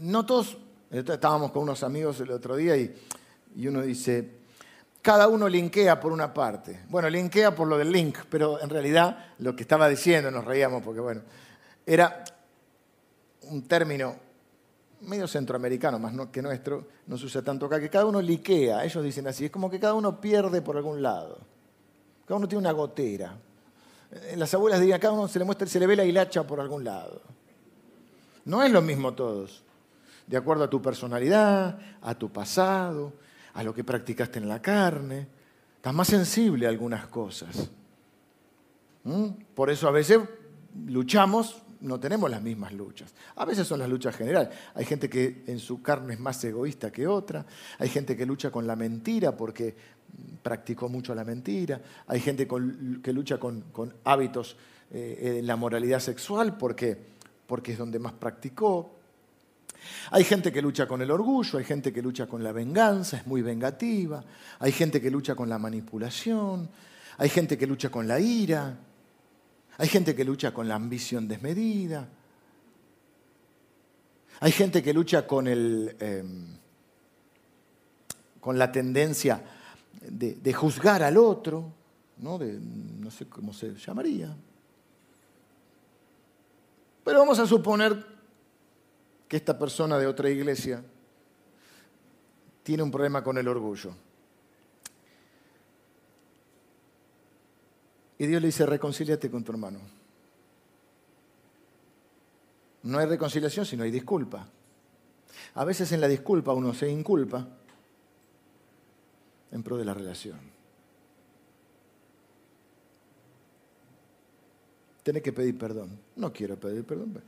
[0.00, 0.56] no todos,
[0.90, 2.94] estábamos con unos amigos el otro día y,
[3.66, 4.30] uno dice,
[5.02, 6.84] cada uno linkea por una parte.
[6.88, 10.82] Bueno, linkea por lo del link, pero en realidad lo que estaba diciendo, nos reíamos
[10.82, 11.22] porque bueno,
[11.84, 12.24] era
[13.42, 14.27] un término
[15.02, 19.02] medio centroamericano, más que nuestro, no se usa tanto acá, que cada uno liquea, ellos
[19.04, 21.38] dicen así, es como que cada uno pierde por algún lado,
[22.26, 23.36] cada uno tiene una gotera.
[24.36, 26.82] Las abuelas dirían, cada uno se le muestra, se le ve la hilacha por algún
[26.82, 27.20] lado.
[28.46, 29.62] No es lo mismo todos.
[30.26, 33.12] De acuerdo a tu personalidad, a tu pasado,
[33.52, 35.26] a lo que practicaste en la carne.
[35.76, 37.70] Estás más sensible a algunas cosas.
[39.54, 40.20] Por eso a veces
[40.86, 43.14] luchamos, no tenemos las mismas luchas.
[43.36, 44.50] A veces son las luchas generales.
[44.74, 47.44] Hay gente que en su carne es más egoísta que otra.
[47.78, 49.74] Hay gente que lucha con la mentira porque
[50.42, 51.80] practicó mucho la mentira.
[52.06, 52.48] Hay gente
[53.02, 53.64] que lucha con,
[54.04, 54.56] hábitos
[54.90, 57.18] eh, en la moralidad sexual porque
[57.48, 58.94] porque es donde más practicó.
[60.10, 63.26] Hay gente que lucha con el orgullo, hay gente que lucha con la venganza, es
[63.26, 64.22] muy vengativa,
[64.58, 66.68] hay gente que lucha con la manipulación,
[67.16, 68.76] hay gente que lucha con la ira,
[69.78, 72.08] hay gente que lucha con la ambición desmedida,
[74.40, 76.58] hay gente que lucha con, el, em,
[78.40, 79.42] con la tendencia
[80.00, 81.72] de, juzgar al otro,
[82.18, 82.38] ¿no?
[82.38, 84.36] no sé cómo se llamaría,
[87.04, 88.04] pero vamos a suponer
[89.28, 90.82] que esta persona de otra iglesia
[92.64, 93.94] tiene un problema con el orgullo.
[98.18, 99.78] Y Dios le dice, reconcíliate con tu hermano.
[102.82, 104.46] No hay reconciliación si no hay disculpa.
[105.54, 107.46] A veces en la disculpa uno se inculpa
[109.50, 110.38] en pro de la relación.
[115.02, 115.98] Tenés que pedir perdón.
[116.16, 117.22] No quiero pedir perdón.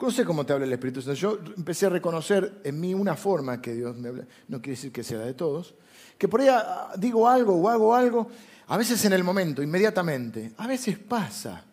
[0.00, 1.14] No sé cómo te habla el Espíritu Santo.
[1.18, 4.26] Yo empecé a reconocer en mí una forma que Dios me habla.
[4.48, 5.74] No quiere decir que sea de todos.
[6.18, 8.28] Que por ahí ah, digo algo o hago algo,
[8.68, 10.52] a veces en el momento, inmediatamente.
[10.58, 11.64] A veces pasa.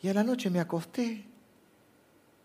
[0.00, 1.24] Y a la noche me acosté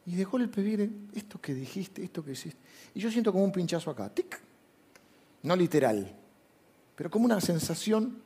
[0.07, 2.59] y de golpe viene esto que dijiste, esto que hiciste.
[2.95, 4.09] Y yo siento como un pinchazo acá.
[4.09, 4.39] Tic.
[5.43, 6.15] No literal,
[6.95, 8.17] pero como una sensación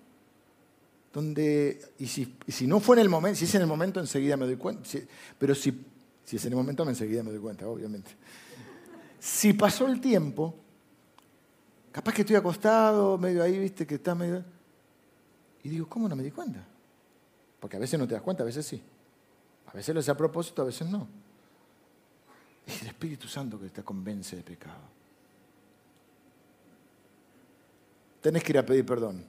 [1.12, 4.38] donde, y si, si, no fue en el momento, si es en el momento, enseguida
[4.38, 4.88] me doy cuenta,
[5.38, 5.78] pero si,
[6.32, 8.10] si es en el momento, me enseguida me doy cuenta, obviamente.
[9.20, 10.56] Si pasó el tiempo,
[11.92, 14.42] capaz que estoy acostado, medio ahí, viste, que está medio...
[15.62, 16.66] Y digo, ¿cómo no me di cuenta?
[17.60, 18.82] Porque a veces no te das cuenta, a veces sí.
[19.66, 21.06] A veces lo hace a propósito, a veces no.
[22.66, 24.84] Es el Espíritu Santo que te convence de pecado.
[28.22, 29.22] Tenés que ir a pedir perdón.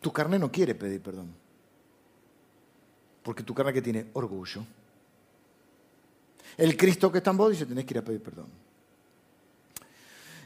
[0.00, 1.34] Tu carne no quiere pedir perdón.
[3.24, 4.64] Porque tu carne que tiene orgullo.
[6.56, 8.46] El Cristo que está en vos dice, tenés que ir a pedir perdón.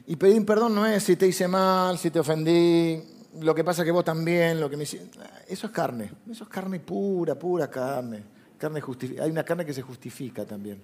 [0.07, 3.03] Y pedir perdón no es si te hice mal, si te ofendí,
[3.41, 5.19] lo que pasa que vos también, lo que me hiciste.
[5.47, 8.23] Eso es carne, eso es carne pura, pura carne.
[8.57, 8.83] carne
[9.21, 10.81] Hay una carne que se justifica también,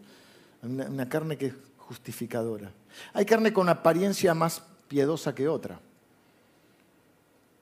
[0.62, 2.70] una, una carne que es justificadora.
[3.14, 5.80] Hay carne con apariencia más piedosa que otra.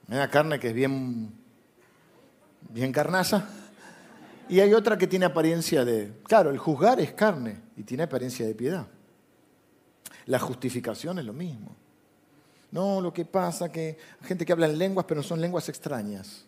[0.08, 1.32] Hay una carne que es bien,
[2.70, 3.48] bien carnaza
[4.52, 6.12] y hay otra que tiene apariencia de...
[6.24, 8.86] Claro, el juzgar es carne y tiene apariencia de piedad.
[10.26, 11.74] La justificación es lo mismo.
[12.70, 16.44] No, lo que pasa que hay gente que habla en lenguas, pero son lenguas extrañas.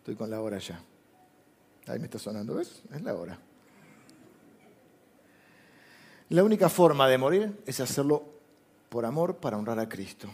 [0.00, 0.78] Estoy con la hora ya.
[1.86, 2.82] Ahí me está sonando, ¿ves?
[2.94, 3.38] Es la hora.
[6.28, 8.22] La única forma de morir es hacerlo
[8.90, 10.28] por amor para honrar a Cristo.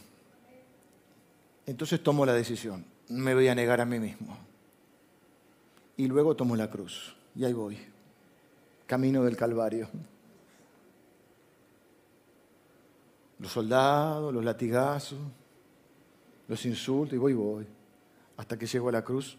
[1.66, 4.36] Entonces tomo la decisión, me voy a negar a mí mismo.
[5.96, 7.78] Y luego tomo la cruz y ahí voy
[8.88, 9.86] camino del Calvario.
[13.38, 15.18] Los soldados, los latigazos,
[16.48, 17.66] los insultos, y voy, voy,
[18.38, 19.38] hasta que llego a la cruz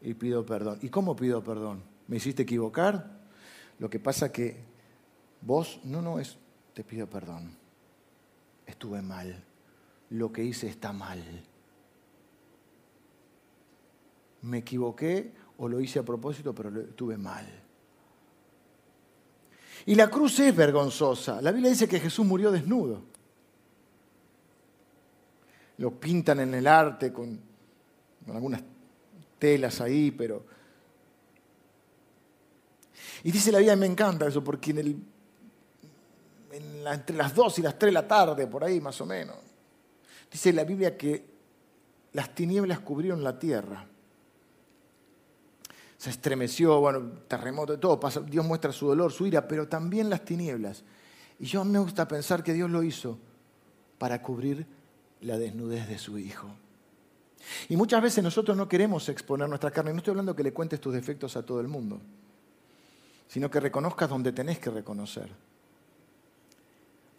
[0.00, 0.78] y pido perdón.
[0.80, 1.82] ¿Y cómo pido perdón?
[2.06, 3.20] ¿Me hiciste equivocar?
[3.80, 4.56] Lo que pasa que
[5.42, 6.38] vos, no, no es,
[6.72, 7.56] te pido perdón.
[8.64, 9.42] Estuve mal.
[10.10, 11.20] Lo que hice está mal.
[14.44, 17.46] Me equivoqué o lo hice a propósito, pero estuve mal.
[19.86, 21.40] Y la cruz es vergonzosa.
[21.40, 23.02] La Biblia dice que Jesús murió desnudo.
[25.78, 27.40] Lo pintan en el arte con,
[28.28, 28.62] algunas
[29.38, 30.44] telas ahí, pero...
[33.22, 34.70] Y dice la Biblia, me encanta eso, porque
[36.50, 39.36] entre las dos y las tres de la tarde, por ahí más o menos,
[40.30, 41.24] dice la Biblia que
[42.12, 43.88] las tinieblas cubrieron la tierra
[45.96, 50.84] se estremeció, bueno, terremoto, todo, Dios muestra su dolor, su ira, pero también las tinieblas.
[51.38, 53.18] Y yo me gusta pensar que Dios lo hizo
[53.98, 54.66] para cubrir
[55.20, 56.48] la desnudez de su Hijo.
[57.68, 59.92] Y muchas veces nosotros no queremos exponer nuestra carne.
[59.92, 62.00] No estoy hablando que le cuentes tus defectos a todo el mundo,
[63.28, 65.28] sino que reconozcas donde tenés que reconocer.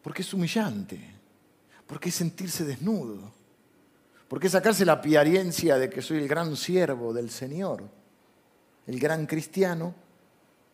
[0.02, 1.00] Porque es humillante,
[1.88, 3.32] porque es sentirse desnudo,
[4.28, 7.84] porque es sacarse la apariencia de que soy el gran siervo del Señor
[8.88, 9.94] el gran cristiano,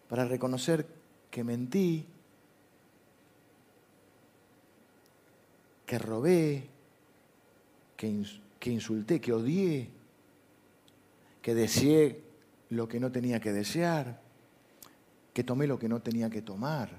[0.09, 0.86] para reconocer
[1.30, 2.05] que mentí,
[5.86, 6.68] que robé,
[7.95, 9.89] que, insulté, que odié,
[11.41, 12.22] que deseé
[12.70, 14.22] lo que no tenía que desear,
[15.34, 16.89] que tomé lo que no tenía que tomar,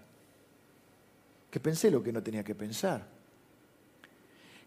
[1.50, 3.06] que pensé lo que no tenía que pensar,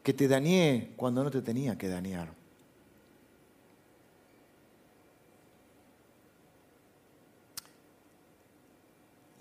[0.03, 2.44] que te dañé cuando no te tenía que dañar.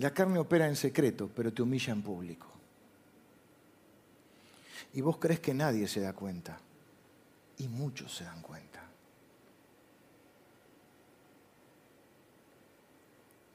[0.05, 2.47] La carne opera en secreto, pero te humilla en público.
[4.93, 6.61] Y vos crees que nadie se da cuenta.
[7.57, 8.83] Y muchos se dan cuenta.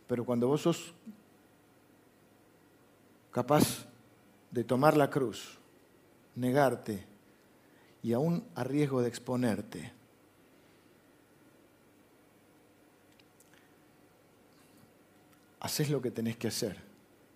[0.08, 0.92] Pero cuando vos sos
[3.30, 3.86] capaz
[4.50, 5.60] de tomar la cruz,
[6.34, 7.06] negarte
[8.02, 9.94] y aún a riesgo de exponerte,
[15.60, 16.78] haces lo que tenés que hacer,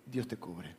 [0.06, 0.74] Dios te cubre.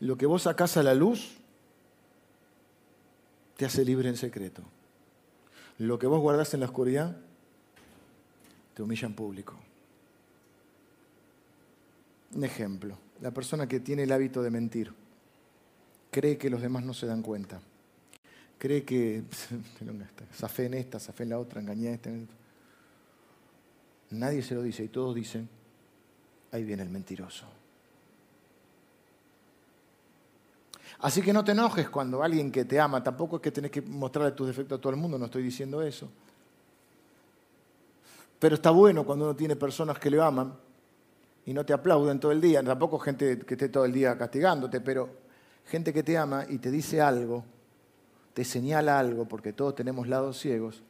[0.00, 1.36] Lo que vos sacás a la luz
[3.56, 4.62] te hace libre en secreto.
[5.78, 7.16] Lo que vos guardás en la oscuridad
[8.74, 9.54] te humilla en público.
[12.34, 14.92] Un ejemplo, la persona que tiene el hábito de mentir
[16.14, 17.60] cree que los demás no se dan cuenta.
[18.56, 19.24] Cree que
[20.32, 22.10] zafé en esta, zafé en la otra, engañé a esta.
[24.10, 25.48] Nadie se lo dice y todos dicen,
[26.52, 27.46] ahí viene el mentiroso.
[31.00, 33.82] Así que no te enojes cuando alguien que te ama, tampoco es que tenés que
[33.82, 36.08] mostrarle tus defectos a todo el mundo, no estoy diciendo eso.
[38.38, 40.54] Pero está bueno cuando uno tiene personas que le aman
[41.44, 44.80] y no te aplauden todo el día, tampoco gente que esté todo el día castigándote,
[44.80, 45.24] pero
[45.66, 47.44] gente que te ama y te dice algo,
[48.32, 50.82] te señala algo, porque todos tenemos lados ciegos,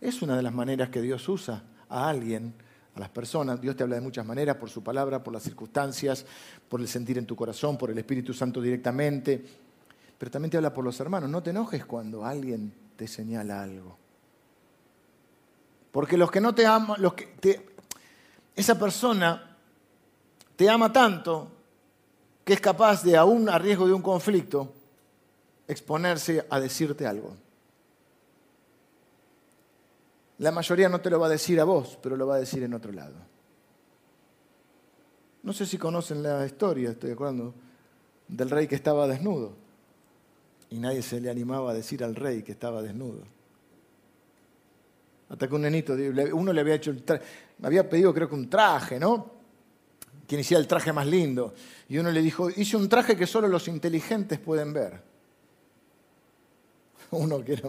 [0.00, 2.54] es una de las maneras que Dios usa a alguien
[2.94, 3.60] a las personas.
[3.60, 6.24] Dios te habla de muchas maneras, por su palabra, por las circunstancias,
[6.68, 9.44] por el sentir en tu corazón, por el Espíritu Santo directamente.
[10.16, 11.28] Pero también te habla por los hermanos.
[11.28, 13.96] No te enojes cuando alguien te señala algo.
[15.92, 17.66] Porque los que no te aman, los que
[18.54, 19.56] esa persona
[20.56, 21.50] te ama tanto
[22.50, 24.72] que es capaz de, aún a riesgo de un conflicto,
[25.68, 27.36] exponerse a decirte algo.
[30.38, 32.64] La mayoría no te lo va a decir a vos, pero lo va a decir
[32.64, 33.14] en otro lado.
[35.44, 37.54] No sé si conocen la historia, estoy acordando,
[38.26, 39.52] del rey que estaba desnudo.
[40.70, 43.22] Y nadie se le animaba a decir al rey que estaba desnudo.
[45.28, 45.94] Hasta que un nenito,
[46.32, 46.96] uno le había hecho,
[47.62, 49.39] había pedido creo que un traje, ¿no?
[50.30, 51.54] Quien hiciera el traje más lindo.
[51.88, 55.02] Y uno le dijo, hice un traje que solo los inteligentes pueden ver.
[57.10, 57.68] Uno que era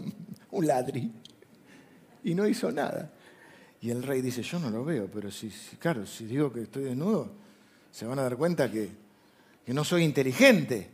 [0.52, 1.12] un ladri
[2.24, 3.12] y no hizo nada.
[3.82, 5.50] Y el rey dice, yo no lo veo, pero si,
[5.80, 7.32] claro, si digo que estoy desnudo,
[7.90, 8.92] se van a dar cuenta que,
[9.66, 10.88] que no soy inteligente.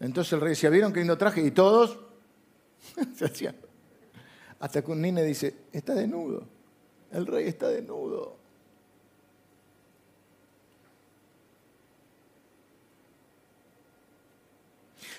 [0.00, 1.40] Entonces el rey decía, ¿vieron qué lindo traje?
[1.46, 1.98] Y todos
[3.16, 3.56] se hacían.
[4.60, 6.46] Hasta que un niño dice, está desnudo.
[7.10, 8.36] El rey está desnudo.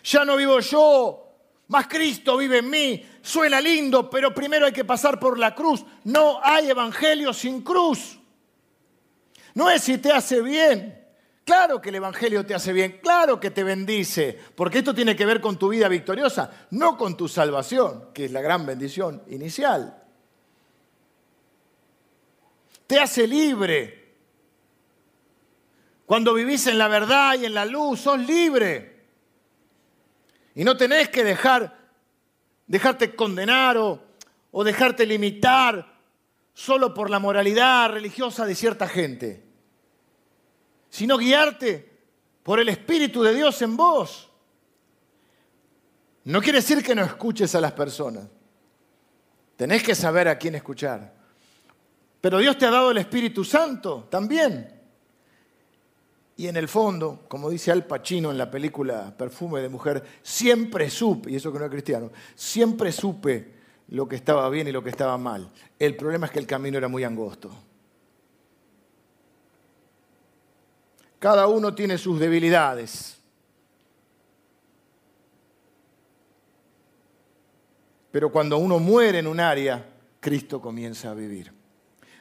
[0.04, 1.30] Ya no vivo yo,
[1.68, 3.06] más Cristo vive en mí.
[3.22, 5.86] Suena lindo, pero primero hay que pasar por la cruz.
[6.04, 8.20] No hay evangelio sin cruz.
[9.54, 11.00] No es si te hace bien.
[11.50, 15.26] Claro que el Evangelio te hace bien, claro que te bendice, porque esto tiene que
[15.26, 20.00] ver con tu vida victoriosa, no con tu salvación, que es la gran bendición inicial.
[22.86, 24.14] Te hace libre.
[26.06, 28.99] Cuando vivís en la verdad y en la luz, sos libre.
[30.60, 31.74] Y no tenés que dejar,
[32.68, 34.04] dejarte condenar o,
[34.52, 35.90] o dejarte limitar
[36.54, 39.42] solo por la moralidad religiosa de cierta gente,
[40.90, 41.90] sino guiarte
[42.44, 44.30] por el Espíritu de Dios en vos.
[46.26, 48.28] No quiere decir que no escuches a las personas.
[49.56, 51.14] Tenés que saber a quién escuchar.
[52.20, 54.79] Pero Dios te ha dado el Espíritu Santo también.
[56.40, 60.90] Y en el fondo, como dice Al Pacino en la película Perfume de Mujer, siempre
[60.90, 63.56] supe, y eso que no es cristiano, siempre supe
[63.90, 65.52] lo que estaba bien y lo que estaba mal.
[65.78, 67.52] El problema es que el camino era muy angosto.
[71.20, 73.18] Cada uno tiene sus debilidades.
[78.12, 79.86] Pero cuando uno muere en un área,
[80.22, 81.52] Cristo comienza a vivir.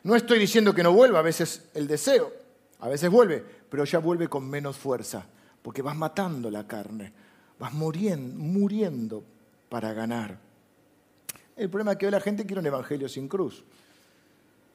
[0.03, 2.33] No estoy diciendo que no vuelva a veces el deseo,
[2.81, 5.27] a veces vuelve, pero ya vuelve con menos fuerza,
[5.63, 7.13] porque vas matando la carne,
[7.59, 9.25] vas muriendo, muriendo
[9.69, 10.39] para ganar.
[11.57, 13.65] El problema es que hoy la gente quiere un evangelio sin cruz.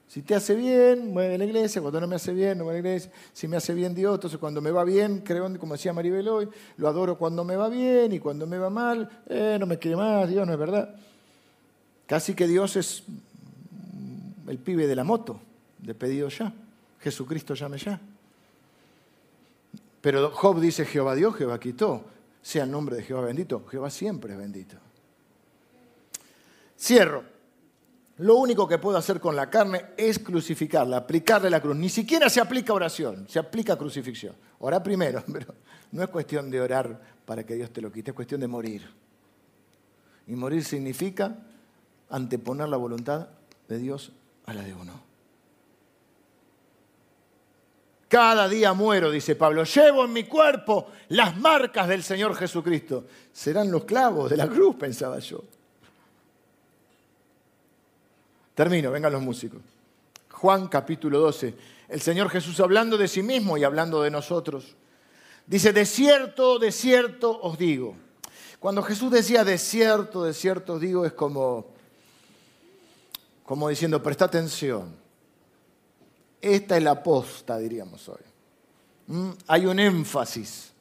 [0.07, 2.89] Si te hace bien, mueve la iglesia, cuando no me hace bien, no mueve la
[2.89, 3.11] iglesia.
[3.31, 6.49] Si me hace bien Dios, entonces cuando me va bien, creo, como decía Maribel hoy,
[6.77, 9.97] lo adoro cuando me va bien y cuando me va mal, eh, no me quiere
[9.97, 10.95] más, Dios no es verdad.
[12.05, 13.03] Casi que Dios es
[14.47, 15.39] el pibe de la moto,
[15.79, 16.53] de pedido ya.
[16.99, 17.99] Jesucristo llame ya.
[20.03, 22.03] Pero Job dice, Jehová Dios, Jehová quitó.
[22.41, 23.65] Sea el nombre de Jehová bendito.
[23.71, 24.75] Jehová siempre es bendito.
[26.77, 27.23] Cierro.
[28.17, 31.77] Lo único que puedo hacer con la carne es crucificarla, aplicarle la cruz.
[31.77, 34.35] Ni siquiera se aplica oración, se aplica crucifixión.
[34.59, 35.55] Ora primero, pero
[35.93, 38.85] no es cuestión de orar para que Dios te lo quite, es cuestión de morir.
[40.27, 41.33] Y morir significa
[42.09, 43.29] anteponer la voluntad
[43.69, 44.11] de Dios
[44.45, 45.12] a la de uno.
[48.13, 49.63] Cada día muero, dice Pablo.
[49.63, 53.05] Llevo en mi cuerpo las marcas del Señor Jesucristo.
[53.31, 55.43] Serán los clavos de la cruz, pensaba yo.
[58.53, 59.61] Termino, vengan los músicos.
[60.29, 61.55] Juan capítulo 12.
[61.89, 64.75] El Señor Jesús hablando de sí mismo y hablando de nosotros.
[65.47, 67.95] Dice, de cierto, de cierto os digo.
[68.59, 71.65] Cuando Jesús decía de cierto, de cierto os digo, es como,
[73.43, 75.01] como diciendo, presta atención.
[76.43, 78.19] Esta es la posta, diríamos hoy.
[79.07, 79.29] ¿Mm?
[79.47, 80.73] Hay un énfasis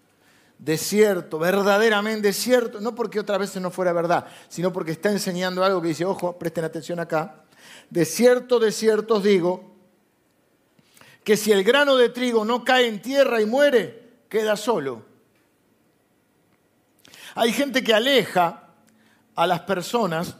[0.58, 5.62] de cierto, verdaderamente cierto, no porque otra vez no fuera verdad, sino porque está enseñando
[5.62, 7.44] algo que dice, ojo, presten atención acá,
[7.90, 9.72] de cierto, de cierto os digo,
[11.22, 15.04] que si el grano de trigo no cae en tierra y muere, queda solo.
[17.36, 18.68] Hay gente que aleja
[19.36, 20.36] a las personas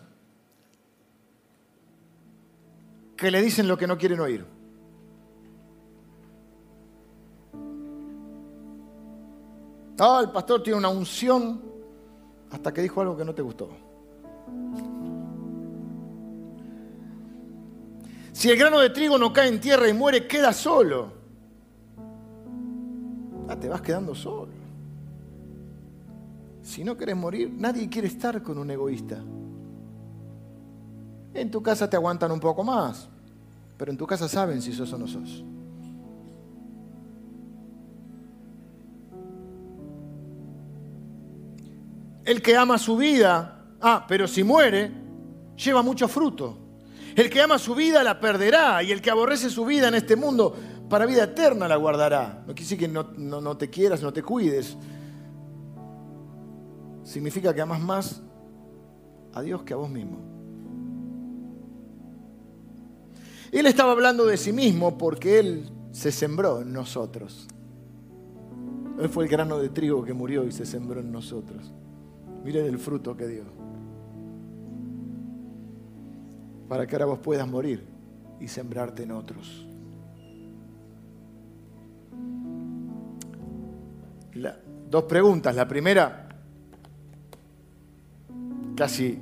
[3.16, 4.61] que le dicen lo que no quieren oír.
[10.04, 11.62] Ah, el pastor tiene una unción
[12.50, 13.68] hasta que dijo algo que no te gustó.
[18.32, 21.12] Si el grano de trigo no cae en tierra y muere, queda solo.
[23.48, 24.50] Ah, te vas quedando solo.
[26.62, 29.22] Si no quieres morir, nadie quiere estar con un egoísta.
[31.32, 33.08] En tu casa te aguantan un poco más,
[33.76, 35.44] pero en tu casa saben si sos o no sos.
[42.24, 44.92] El que ama su vida, ah, pero si muere,
[45.56, 46.58] lleva mucho fruto.
[47.14, 50.16] El que ama su vida la perderá y el que aborrece su vida en este
[50.16, 50.54] mundo
[50.88, 52.44] para vida eterna la guardará.
[52.46, 54.76] No quiere decir que no, te quieras, no te cuides.
[57.02, 58.22] Significa que amas más
[59.32, 60.18] a Dios que a vos mismo.
[63.50, 67.48] Él estaba hablando de sí mismo porque Él se sembró en nosotros.
[68.98, 71.72] Él fue el grano de trigo que murió y se sembró en nosotros.
[72.44, 73.44] Miren el fruto que dio.
[76.68, 77.84] Para que ahora vos puedas morir
[78.40, 79.66] y sembrarte en otros.
[84.92, 85.56] dos preguntas.
[85.56, 86.28] La primera,
[88.76, 89.18] casi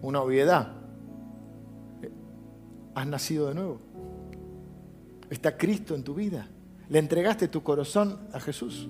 [0.00, 0.72] una obviedad.
[2.94, 3.80] ¿Has nacido de nuevo?
[5.28, 6.46] ¿Está Cristo en tu vida?
[6.88, 8.88] ¿Le entregaste tu corazón a Jesús?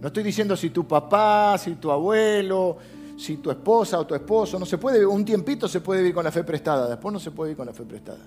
[0.00, 2.78] No estoy diciendo si tu papá, si tu abuelo,
[3.18, 6.24] si tu esposa o tu esposo, no se puede, un tiempito se puede vivir con
[6.24, 8.24] la fe prestada, después no se puede vivir con la fe prestada.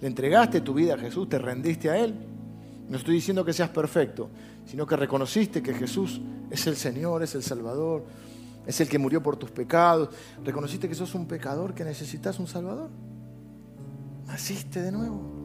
[0.00, 2.14] Le entregaste tu vida a Jesús, te rendiste a Él.
[2.88, 4.30] No estoy diciendo que seas perfecto,
[4.64, 8.04] sino que reconociste que Jesús es el Señor, es el Salvador,
[8.66, 10.08] es el que murió por tus pecados.
[10.42, 12.90] Reconociste que sos un pecador que necesitas un Salvador.
[14.26, 15.41] Naciste de nuevo.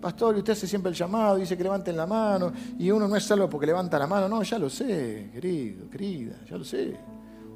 [0.00, 3.16] Pastor, y usted hace siempre el llamado, dice que levanten la mano, y uno no
[3.16, 4.28] es salvo porque levanta la mano.
[4.28, 6.96] No, ya lo sé, querido, querida, ya lo sé.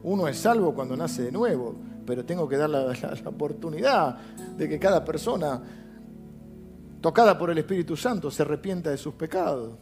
[0.03, 1.75] Uno es salvo cuando nace de nuevo,
[2.05, 2.93] pero tengo que dar la,
[3.25, 4.19] oportunidad
[4.57, 5.63] de que cada persona
[7.01, 9.79] tocada por el Espíritu Santo se arrepienta de sus pecados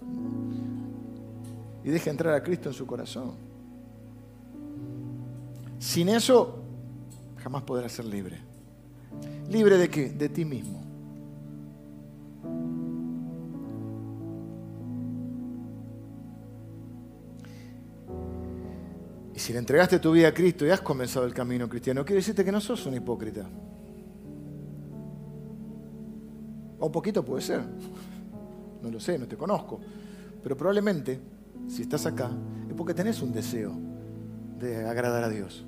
[1.84, 3.32] y deje entrar a Cristo en su corazón.
[5.80, 6.62] Sin eso,
[7.38, 8.38] jamás podrás ser libre.
[9.50, 10.10] ¿Libre de qué?
[10.10, 10.81] De ti mismo.
[19.42, 22.44] Si le entregaste tu vida a Cristo y has comenzado el camino cristiano, quiere decirte
[22.44, 23.44] que no sos un hipócrita.
[26.78, 27.60] O un poquito puede ser.
[28.80, 29.80] No lo sé, no te conozco.
[30.44, 31.18] Pero probablemente,
[31.66, 32.30] si estás acá,
[32.68, 33.72] es porque tenés un deseo
[34.60, 35.64] de agradar a Dios.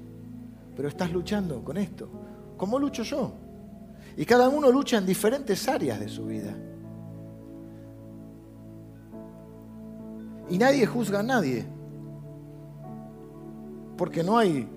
[0.77, 2.09] Pero estás luchando con esto.
[2.57, 3.33] ¿Cómo lucho yo?
[4.17, 6.55] Y cada uno lucha en diferentes áreas de su vida.
[10.49, 11.67] Y nadie juzga a nadie.
[13.97, 14.69] Porque no hay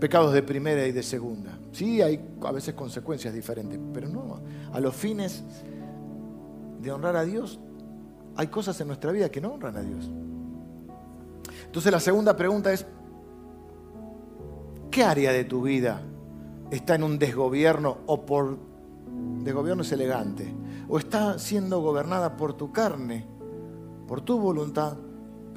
[0.00, 1.58] pecados de primera y de segunda.
[1.72, 4.40] Sí, hay a veces consecuencias diferentes, pero no.
[4.72, 5.44] A los fines
[6.80, 7.58] de honrar a Dios,
[8.36, 10.10] hay cosas en nuestra vida que no honran a Dios.
[11.64, 12.86] Entonces la segunda pregunta es,
[14.90, 16.00] ¿qué área de tu vida
[16.70, 18.58] está en un desgobierno o por...
[19.42, 20.52] Desgobierno es elegante.
[20.88, 23.26] O está siendo gobernada por tu carne,
[24.06, 24.96] por tu voluntad,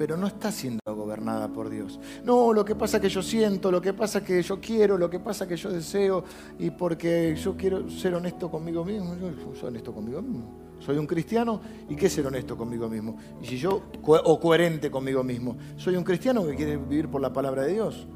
[0.00, 2.00] pero no está siendo gobernada por Dios.
[2.24, 5.20] No, lo que pasa que yo siento, lo que pasa que yo quiero, lo que
[5.20, 6.24] pasa que yo deseo,
[6.58, 10.78] y porque yo quiero ser honesto conmigo mismo, yo soy honesto conmigo mismo.
[10.78, 13.18] Soy un cristiano y qué ser honesto conmigo mismo.
[13.42, 17.30] Y si yo, o coherente conmigo mismo, soy un cristiano que quiere vivir por la
[17.30, 18.08] palabra de Dios,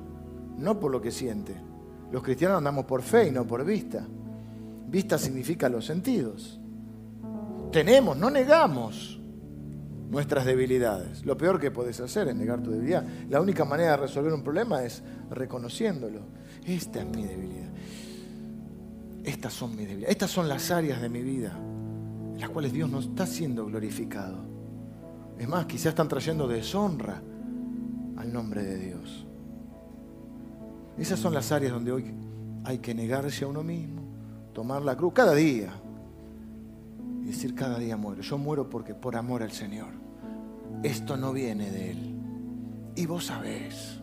[0.56, 1.54] no por lo que siente.
[2.10, 4.08] Los cristianos andamos por fe y no por vista.
[4.88, 6.58] Vista significa los sentidos.
[7.70, 9.13] Tenemos, no negamos
[10.14, 11.26] nuestras debilidades.
[11.26, 13.04] Lo peor que puedes hacer es negar tu debilidad.
[13.28, 16.20] La única manera de resolver un problema es reconociéndolo.
[16.64, 17.68] Esta es mi debilidad.
[19.24, 20.12] Estas son mis debilidades.
[20.12, 21.52] Estas son las áreas de mi vida
[22.34, 24.44] en las cuales Dios no está siendo glorificado.
[25.36, 27.20] Es más, quizás están trayendo deshonra
[28.16, 29.26] al nombre de Dios.
[30.96, 32.14] Esas son las áreas donde hoy
[32.64, 34.00] hay que negarse a uno mismo,
[34.52, 35.72] tomar la cruz cada día
[37.20, 38.22] y decir cada día muero.
[38.22, 40.03] Yo muero porque por amor al Señor
[40.82, 42.14] esto no viene de Él.
[42.96, 44.00] Y vos sabés,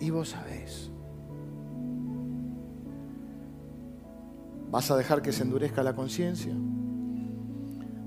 [0.00, 0.90] y vos sabés.
[4.70, 6.54] ¿Vas a dejar que se endurezca la conciencia?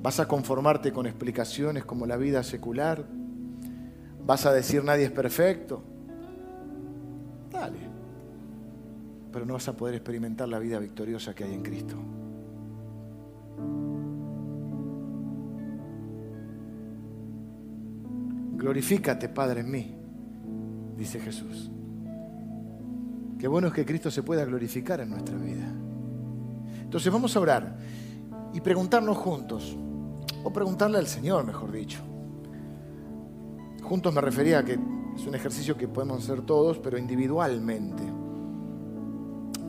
[0.02, 3.06] ¿Vas a conformarte con explicaciones como la vida secular?
[4.26, 5.84] ¿Vas a decir nadie es perfecto?
[7.52, 7.78] Dale.
[9.32, 11.98] Pero no vas a poder experimentar la vida victoriosa que hay en Cristo.
[18.66, 19.96] Glorifícate, Padre, en mí,
[20.98, 21.70] dice Jesús.
[23.38, 25.72] Qué bueno es que Cristo se pueda glorificar en nuestra vida.
[26.82, 27.78] Entonces vamos a orar
[28.56, 29.78] y preguntarnos juntos,
[30.44, 32.00] o preguntarle al Señor, mejor dicho.
[33.84, 34.80] Juntos me refería a que
[35.16, 38.02] es un ejercicio que podemos hacer todos, pero individualmente.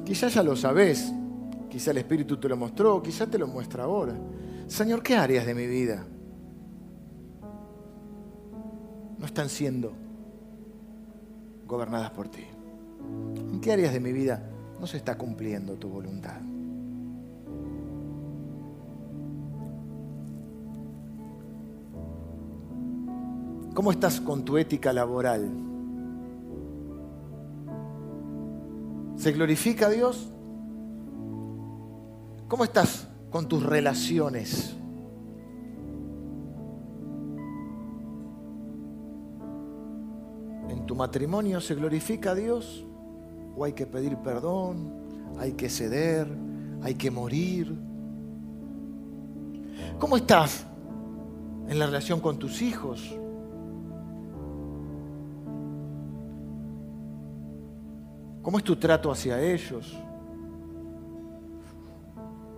[0.07, 1.13] Quizás ya lo sabes,
[1.69, 4.15] quizá el Espíritu te lo mostró, quizá te lo muestra ahora.
[4.69, 6.07] Señor, ¿qué áreas de mi vida
[9.19, 9.93] no están siendo
[11.67, 12.45] gobernadas por ti?
[13.37, 14.51] ¿En qué áreas de mi vida
[14.81, 16.41] no se está cumpliendo tu voluntad?
[23.75, 25.51] ¿Cómo estás con tu ética laboral?
[29.17, 30.31] ¿Se glorifica a Dios?
[32.49, 34.77] ¿Cómo estás con tus relaciones?
[40.97, 42.85] Matrimonio se glorifica a Dios?
[43.57, 44.93] ¿O hay que pedir perdón?
[45.39, 46.29] ¿Hay que ceder?
[46.83, 47.77] ¿Hay que morir?
[49.99, 50.67] ¿Cómo estás
[51.69, 53.17] en la relación con tus hijos?
[58.43, 59.99] ¿Cómo es tu trato hacia ellos?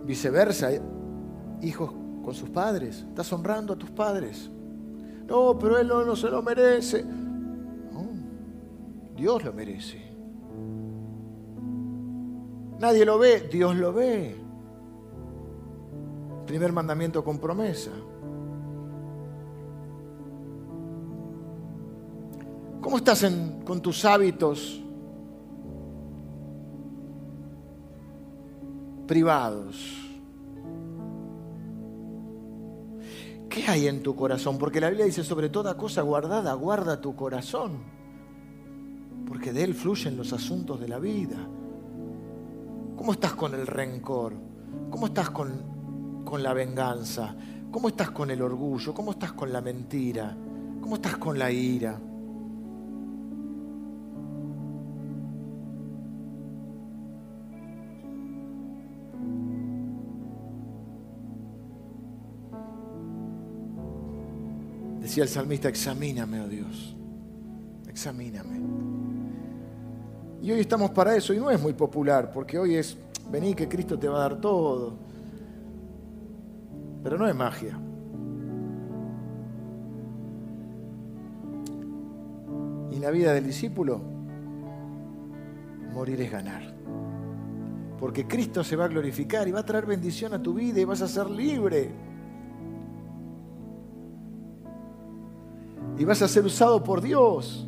[0.05, 0.69] Viceversa,
[1.61, 1.91] hijos
[2.23, 3.05] con sus padres.
[3.09, 4.51] ¿Estás honrando a tus padres?
[5.27, 7.03] No, pero él no, se lo merece.
[9.19, 10.01] Dios lo merece.
[12.79, 14.35] Nadie lo ve, Dios lo ve.
[16.47, 17.91] Primer mandamiento con promesa.
[22.79, 23.29] ¿Cómo estás
[23.65, 24.81] con tus hábitos
[29.05, 29.75] privados.
[33.49, 34.59] ¿Qué hay en tu corazón?
[34.59, 37.98] Porque la Biblia dice, sobre toda cosa guardada, guarda tu corazón,
[39.39, 41.37] porque de él fluyen los asuntos de la vida.
[42.97, 44.33] ¿Cómo estás con el rencor?
[44.89, 47.37] ¿Cómo estás con, con la venganza?
[47.71, 48.93] ¿Cómo estás con el orgullo?
[48.93, 50.35] ¿Cómo estás con la mentira?
[50.81, 51.97] ¿Cómo estás con la ira?
[64.99, 66.97] Decía el salmista, examíname, oh Dios,
[67.87, 68.98] examíname.
[70.41, 72.97] Y hoy estamos para eso, y no es muy popular, porque hoy es,
[73.31, 74.93] vení que Cristo te va a dar todo.
[77.03, 77.77] Pero no es magia.
[82.91, 84.01] Y en la vida del discípulo,
[85.93, 86.63] morir es ganar.
[87.99, 90.85] Porque Cristo se va a glorificar y va a traer bendición a tu vida y
[90.85, 91.91] vas a ser libre.
[95.99, 97.67] y vas a ser usado por Dios.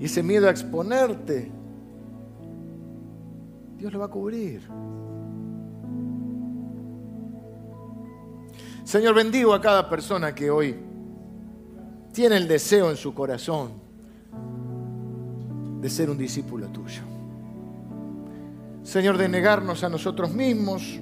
[0.00, 1.52] Y ese miedo a exponerte,
[3.76, 4.62] Dios lo va a cubrir.
[8.82, 10.74] Señor, bendigo a cada persona que hoy
[12.12, 13.72] tiene el deseo en su corazón
[15.80, 17.02] de ser un discípulo tuyo.
[18.82, 20.98] Señor, de negarnos a nosotros mismos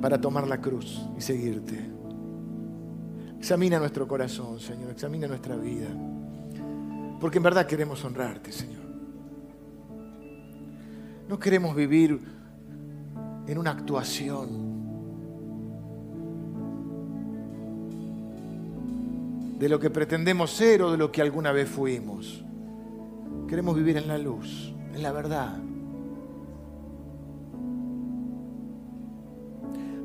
[0.00, 1.90] para tomar la cruz y seguirte.
[3.38, 5.88] Examina nuestro corazón, Señor, examina nuestra vida,
[7.26, 8.84] porque en verdad queremos honrarte, Señor.
[11.28, 12.20] No queremos vivir
[13.48, 14.76] en una actuación.
[19.58, 22.44] de lo que pretendemos ser o de lo que alguna vez fuimos.
[23.48, 25.58] Queremos vivir en la luz, en la verdad.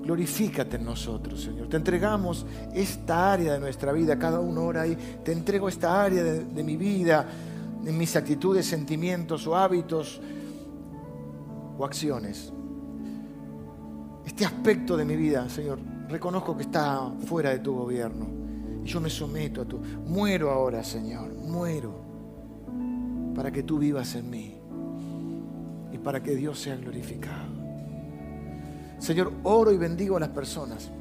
[0.04, 1.68] Glorifícate en nosotros, Señor.
[1.68, 4.98] Te entregamos esta área de nuestra vida, cada uno ora ahí.
[5.24, 7.28] Te entrego esta área de, mi vida,
[7.86, 10.22] en mis actitudes, sentimientos o hábitos
[11.78, 12.52] o acciones.
[14.26, 15.80] Este aspecto de mi vida, Señor,
[16.10, 18.28] reconozco que está fuera de tu gobierno.
[18.84, 19.78] Y yo me someto a tu...
[19.78, 22.02] Muero ahora, Señor, muero
[23.36, 24.56] para que tú vivas en mí
[25.92, 27.51] y para que Dios sea glorificado.
[29.02, 30.92] Señor, oro y bendigo a las personas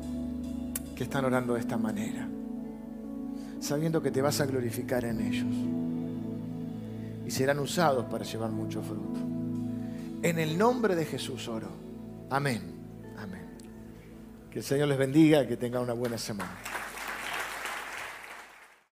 [0.97, 2.27] que están orando de esta manera,
[3.61, 5.47] sabiendo que te vas a glorificar en ellos
[7.27, 9.21] y serán usados para llevar mucho fruto.
[10.23, 11.69] En el nombre de Jesús oro.
[12.31, 12.63] Amén.
[13.19, 13.43] Amén.
[14.51, 16.70] Que el Señor les bendiga, que tengan una buena semana.